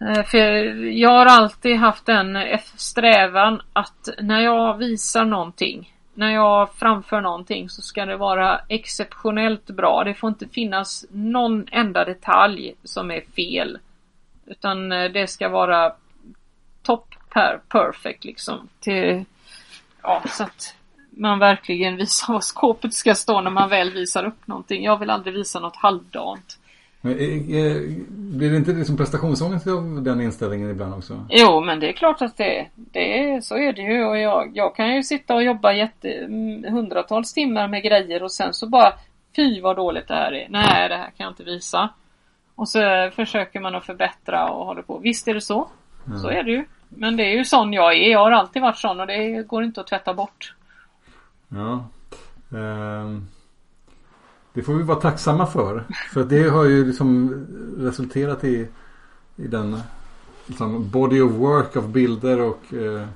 [0.00, 0.38] Eh, För
[0.86, 2.38] jag har alltid haft en
[2.76, 9.66] strävan att när jag visar någonting, när jag framför någonting så ska det vara exceptionellt
[9.66, 10.04] bra.
[10.04, 13.78] Det får inte finnas någon enda detalj som är fel.
[14.46, 15.92] Utan eh, det ska vara
[16.82, 18.68] top per perfect liksom.
[18.80, 19.24] Till,
[20.02, 20.74] ja, så att
[21.10, 24.84] man verkligen visar vad skåpet ska stå när man väl visar upp någonting.
[24.84, 26.58] Jag vill aldrig visa något halvdant.
[27.04, 27.76] Men, eh, eh,
[28.08, 31.26] blir det inte liksom prestationsångest av den inställningen ibland också?
[31.28, 34.50] Jo, men det är klart att det, det är, så är det ju och jag,
[34.54, 38.68] jag kan ju sitta och jobba jätte, mm, hundratals timmar med grejer och sen så
[38.68, 38.92] bara
[39.36, 40.48] Fy vad dåligt det här är.
[40.48, 41.88] Nej, det här kan jag inte visa.
[42.54, 44.98] Och så försöker man att förbättra och håller på.
[44.98, 45.68] Visst är det så.
[46.22, 46.64] Så är det ju.
[46.88, 48.10] Men det är ju sån jag är.
[48.10, 50.54] Jag har alltid varit sån och det går inte att tvätta bort.
[51.48, 51.86] Ja.
[52.58, 53.28] Ehm,
[54.52, 55.84] det får vi vara tacksamma för.
[56.12, 57.34] För det har ju liksom
[57.78, 58.68] resulterat i,
[59.36, 59.80] i den
[60.46, 63.06] liksom, body of work av bilder och eh,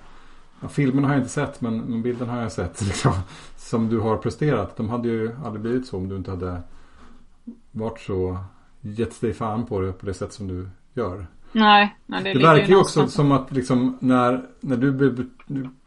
[0.60, 2.82] ja, filmen har jag inte sett men, men bilden har jag sett.
[2.86, 3.12] Liksom,
[3.56, 4.76] som du har presterat.
[4.76, 6.62] De hade ju aldrig blivit så om du inte hade
[7.70, 8.38] varit så
[8.80, 11.26] gett dig fan på det på det sätt som du gör.
[11.52, 15.30] Nej, nej det, Det verkar ju också som att liksom när, när du, du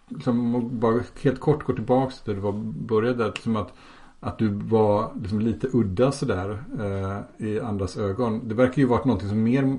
[0.08, 2.52] liksom, bara helt kort går tillbaka till där du var,
[2.88, 3.34] började.
[3.44, 3.74] Som att,
[4.20, 8.48] att du var liksom lite udda sådär eh, i andras ögon.
[8.48, 9.78] Det verkar ju varit någonting som mer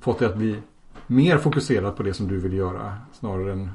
[0.00, 0.56] fått dig att bli
[1.06, 2.96] mer fokuserad på det som du vill göra.
[3.12, 3.70] Snarare än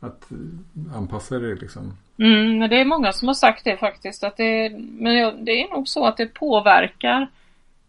[0.00, 1.96] att eh, anpassa dig liksom.
[2.18, 4.24] Mm, men det är många som har sagt det faktiskt.
[4.24, 7.28] Att det, men det är nog så att det påverkar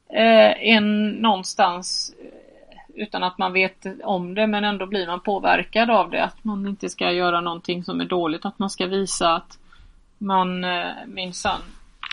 [0.10, 5.90] eh, en någonstans eh, utan att man vet om det men ändå blir man påverkad
[5.90, 6.24] av det.
[6.24, 8.46] Att man inte ska göra någonting som är dåligt.
[8.46, 9.58] Att man ska visa att
[10.22, 11.62] man eh, minsann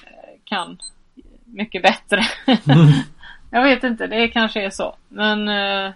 [0.07, 0.79] eh, kan
[1.45, 2.27] mycket bättre.
[3.51, 4.97] jag vet inte, det kanske är så.
[5.09, 5.93] Men eh,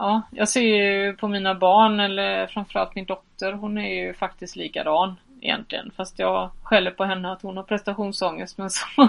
[0.00, 3.52] Ja, jag ser ju på mina barn eller framförallt min dotter.
[3.52, 5.90] Hon är ju faktiskt likadan egentligen.
[5.96, 8.58] Fast jag skäller på henne att hon har prestationsångest.
[8.58, 8.84] Men så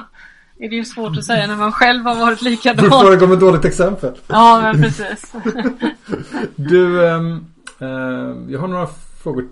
[0.60, 2.90] är det ju svårt att säga när man själv har varit Du likadan.
[2.90, 4.14] föregår med dåligt exempel.
[4.28, 5.34] Ja, men precis.
[6.56, 7.46] Du, ehm,
[7.80, 8.88] ehm, jag har några
[9.24, 9.48] frågor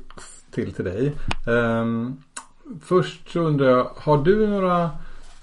[0.51, 1.13] till till dig.
[1.47, 2.17] Ehm,
[2.85, 4.89] först så undrar jag, har du några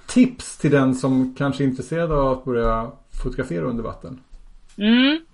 [0.06, 2.90] tips till den som kanske är intresserad av att börja
[3.22, 4.20] fotografera under vatten?
[4.78, 5.24] Mm.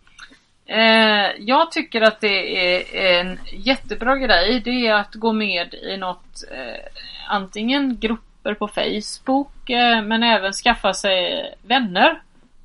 [0.67, 4.61] Eh, jag tycker att det är en jättebra grej.
[4.65, 10.53] Det är att gå med i något eh, antingen grupper på Facebook eh, men även
[10.53, 12.23] skaffa sig vänner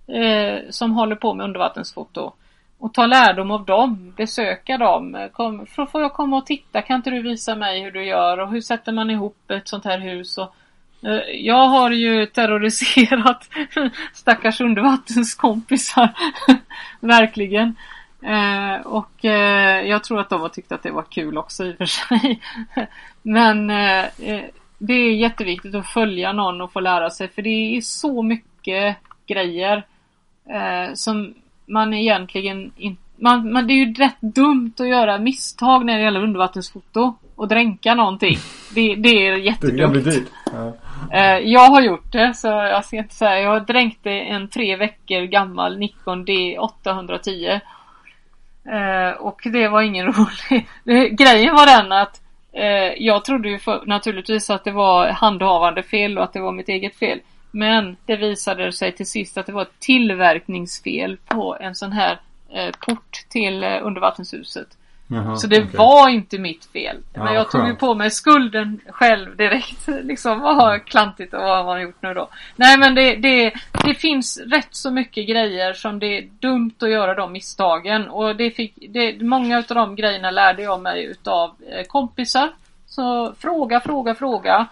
[0.07, 2.34] eh, som håller på med undervattensfoto.
[2.80, 5.30] Och ta lärdom av dem, besöka dem.
[5.34, 6.82] Kom, får jag komma och titta?
[6.82, 9.86] Kan inte du visa mig hur du gör och hur sätter man ihop ett sånt
[9.86, 10.38] här hus?
[10.38, 10.55] Och,
[11.01, 13.49] eh, jag har ju terroriserat
[14.13, 16.09] stackars undervattenskompisar.
[16.99, 17.76] Verkligen.
[18.21, 21.73] Eh, och eh, jag tror att de har tyckt att det var kul också i
[21.73, 22.41] och för sig.
[23.21, 24.45] Men eh, eh,
[24.78, 28.97] det är jätteviktigt att följa någon och få lära sig för det är så mycket
[29.28, 29.86] grejer
[30.49, 31.34] eh, som
[31.66, 36.03] man egentligen inte man, man, det är ju rätt dumt att göra misstag när det
[36.03, 38.38] gäller undervattensfoto och dränka någonting.
[38.76, 39.80] Det, det är Det jättedumt.
[39.82, 40.28] kan bli dyrt.
[40.53, 40.74] Ja.
[41.11, 43.39] Eh, jag har gjort det så jag ska inte säga.
[43.39, 47.59] Jag dränkte en tre veckor gammal Nikon D810.
[48.66, 50.68] Eh, och det var ingen rolig.
[50.84, 52.22] Det, grejen var den att
[52.53, 56.51] eh, jag trodde ju för, naturligtvis att det var handhavande fel och att det var
[56.51, 57.20] mitt eget fel.
[57.56, 62.20] Men det visade sig till sist att det var ett tillverkningsfel på en sån här
[62.49, 64.68] eh, port till eh, undervattenshuset.
[65.08, 65.78] Jaha, Så det okej.
[65.78, 66.97] var inte mitt fel.
[67.14, 69.88] Ja, Men jag tog ju på mig skulden själv direkt.
[70.03, 72.30] liksom, vad klantigt och vad har man gjort nu då?
[72.56, 73.53] Nej men det, det,
[73.86, 78.08] det finns rätt så mycket grejer som det är dumt att göra de misstagen.
[78.08, 82.49] Och det fick, det, många utav de grejerna lärde jag mig utav eh, kompisar.
[82.88, 84.68] Så fråga, fråga, fråga.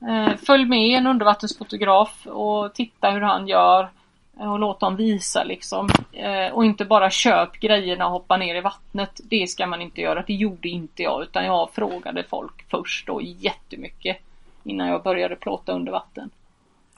[0.00, 3.90] Eh, följ med en undervattensfotograf och titta hur han gör.
[4.38, 5.88] Och låt dem visa liksom.
[6.12, 9.20] Eh, och inte bara köp grejerna och hoppa ner i vattnet.
[9.24, 10.24] Det ska man inte göra.
[10.26, 11.22] Det gjorde inte jag.
[11.22, 14.16] Utan jag frågade folk först och jättemycket.
[14.64, 16.30] Innan jag började plåta under vatten.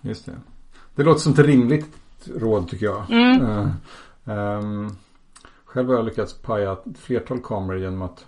[0.00, 0.36] Just det.
[0.94, 1.96] Det låter som ett rimligt
[2.34, 3.10] råd tycker jag.
[3.10, 3.42] Mm.
[3.42, 3.68] Eh,
[4.34, 4.88] ehm,
[5.64, 8.26] själv har jag lyckats paja ett flertal kameror genom att,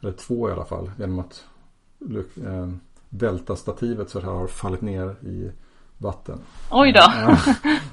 [0.00, 1.44] eller två i alla fall, genom att
[1.98, 2.38] lyck-
[3.12, 5.50] eh, välta stativet så det har fallit ner i
[6.00, 6.40] vatten.
[6.70, 7.12] Oj då.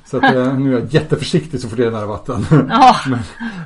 [0.06, 2.46] Så att, eh, nu är jag jätteförsiktig så fort det är nära vatten.
[2.70, 2.96] Ja.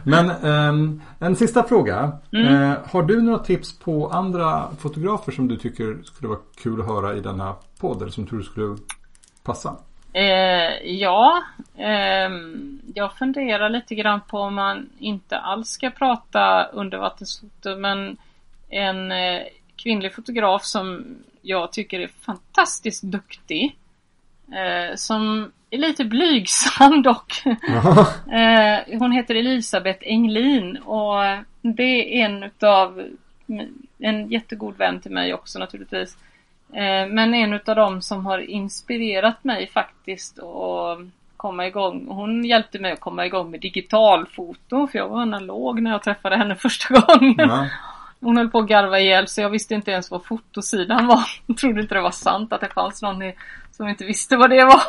[0.03, 2.11] Men ehm, en sista fråga.
[2.33, 2.71] Mm.
[2.71, 6.87] Eh, har du några tips på andra fotografer som du tycker skulle vara kul att
[6.87, 8.01] höra i denna podd?
[8.01, 8.77] Eller som du tror skulle
[9.43, 9.75] passa?
[10.13, 11.43] Eh, ja,
[11.77, 18.17] ehm, jag funderar lite grann på om man inte alls ska prata undervattensfoto men
[18.69, 19.41] en eh,
[19.75, 21.05] kvinnlig fotograf som
[21.41, 23.75] jag tycker är fantastiskt duktig.
[24.51, 27.43] Eh, som är lite blygsam dock.
[28.31, 31.15] Eh, hon heter Elisabeth Englin och
[31.61, 33.03] det är en utav
[33.99, 36.17] en jättegod vän till mig också naturligtvis.
[36.73, 40.99] Eh, men en utav dem som har inspirerat mig faktiskt att
[41.37, 42.07] komma igång.
[42.07, 46.37] Hon hjälpte mig att komma igång med digitalfoto för jag var analog när jag träffade
[46.37, 47.35] henne första gången.
[47.37, 47.67] Ja.
[48.21, 51.23] Hon höll på att garva ihjäl så jag visste inte ens vad fotosidan var.
[51.47, 53.31] Jag trodde inte det var sant att det fanns någon
[53.71, 54.81] som inte visste vad det var.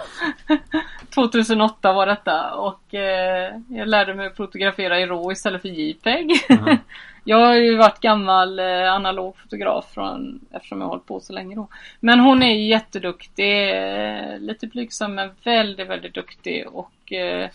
[1.14, 6.30] 2008 var detta och eh, jag lärde mig att fotografera i RAW istället för JPEG.
[6.49, 6.78] Mhm.
[7.24, 11.33] jag har ju varit gammal eh, analog fotograf från, eftersom jag har hållit på så
[11.33, 11.68] länge då.
[12.01, 17.49] Men hon är jätteduktig, eh, lite blygsam men väldigt, väldigt duktig och eh,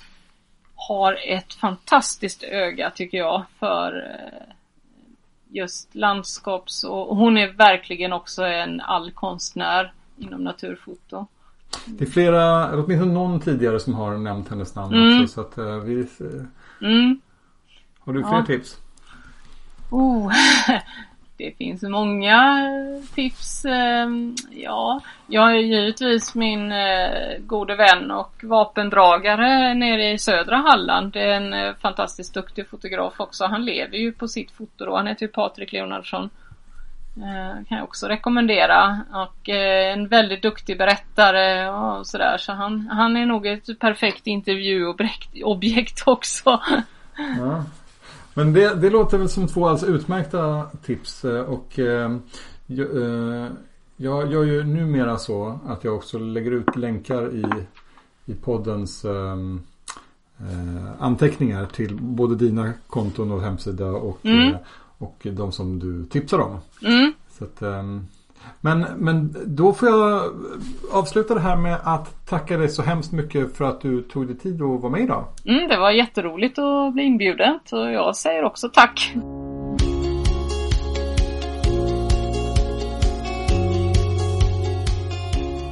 [0.75, 4.53] har ett fantastiskt öga tycker jag för eh,
[5.49, 11.25] just landskaps och hon är verkligen också en allkonstnär inom naturfoto.
[11.85, 15.21] Det är flera, åtminstone någon tidigare som har nämnt hennes namn Mm.
[15.23, 15.33] också.
[15.33, 16.07] Så att eh, vi...
[16.81, 17.19] Mm.
[17.99, 18.45] Har du fler Ja.
[18.45, 18.77] tips?
[19.89, 20.31] Oh,
[21.37, 22.69] det finns många
[23.15, 23.65] tips.
[23.65, 31.13] Ehm, ja, jag är givetvis min eh, gode vän och vapendragare nere i södra Halland.
[31.13, 33.45] Det är en eh, fantastiskt duktig fotograf också.
[33.45, 34.95] Han lever ju på sitt foto då.
[34.95, 36.29] Han heter ju Patrik Leonardsson.
[37.17, 39.01] Eh, kan jag också rekommendera.
[39.13, 42.37] Och en väldigt duktig berättare och sådär.
[42.37, 46.61] Så han, han är nog ett perfekt intervjuobjekt också.
[47.37, 47.63] Ja.
[48.37, 51.25] Men det, det låter väl som två alldeles utmärkta tips.
[51.25, 52.17] eh, Och eh,
[52.67, 53.47] jag, eh,
[53.97, 57.45] jag gör ju numera så att jag också lägger ut länkar i,
[58.25, 59.61] i poddens ehm,
[60.39, 64.47] eh, anteckningar till både dina konton och hemsida och, Mm.
[64.53, 64.59] eh,
[64.97, 66.57] och de som du tipsar om.
[66.85, 67.13] Mm.
[67.37, 68.05] Så att, ehm,
[68.61, 70.23] men, men då får jag
[70.91, 74.37] avsluta det här med att tacka dig så hemskt mycket för att du tog dig
[74.37, 75.25] tid att vara med idag.
[75.45, 77.59] Mm, det var jätteroligt att bli inbjuden.
[77.65, 79.13] Så jag säger också tack.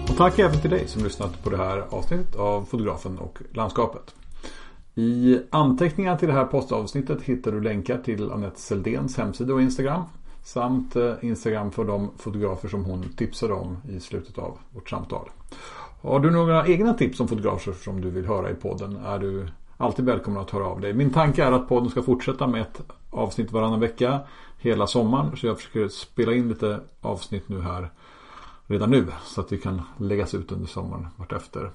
[0.09, 4.15] Och tack även till dig som lyssnat på det här avsnittet av Fotografen och landskapet.
[4.95, 10.03] I anteckningarna till det här postavsnittet hittar du länkar till Anette Seldens hemsida och Instagram.
[10.45, 15.29] Samt eh, Instagram för de fotografer som hon tipsade om i slutet av vårt samtal.
[16.01, 19.47] Har du några egna tips om fotografer som du vill höra i podden är du
[19.77, 20.93] alltid välkommen att höra av dig.
[20.93, 24.19] Min tanke är att podden ska fortsätta med ett avsnitt varannan vecka
[24.59, 25.37] hela sommaren.
[25.37, 27.91] Så jag försöker spela in lite avsnitt nu här
[28.67, 31.71] redan nu så att det kan läggas ut under sommaren vartefter.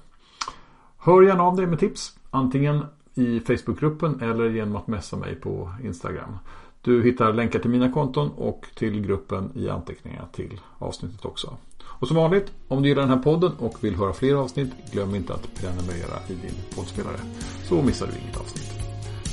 [0.97, 5.71] Hör gärna av dig med tips antingen i Facebookgruppen eller genom att messa mig på
[5.83, 6.37] Instagram.
[6.83, 11.57] Du hittar länkar till mina konton och till gruppen i anteckningarna till avsnittet också.
[11.83, 15.15] Och som vanligt, om du gillar den här podden och vill höra fler avsnitt, glöm
[15.15, 17.19] inte att prenumerera i din poddspelare.
[17.63, 18.71] Så missar du inget avsnitt.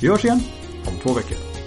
[0.03, 0.41] Vi hörs igen
[0.87, 1.58] om två veckor.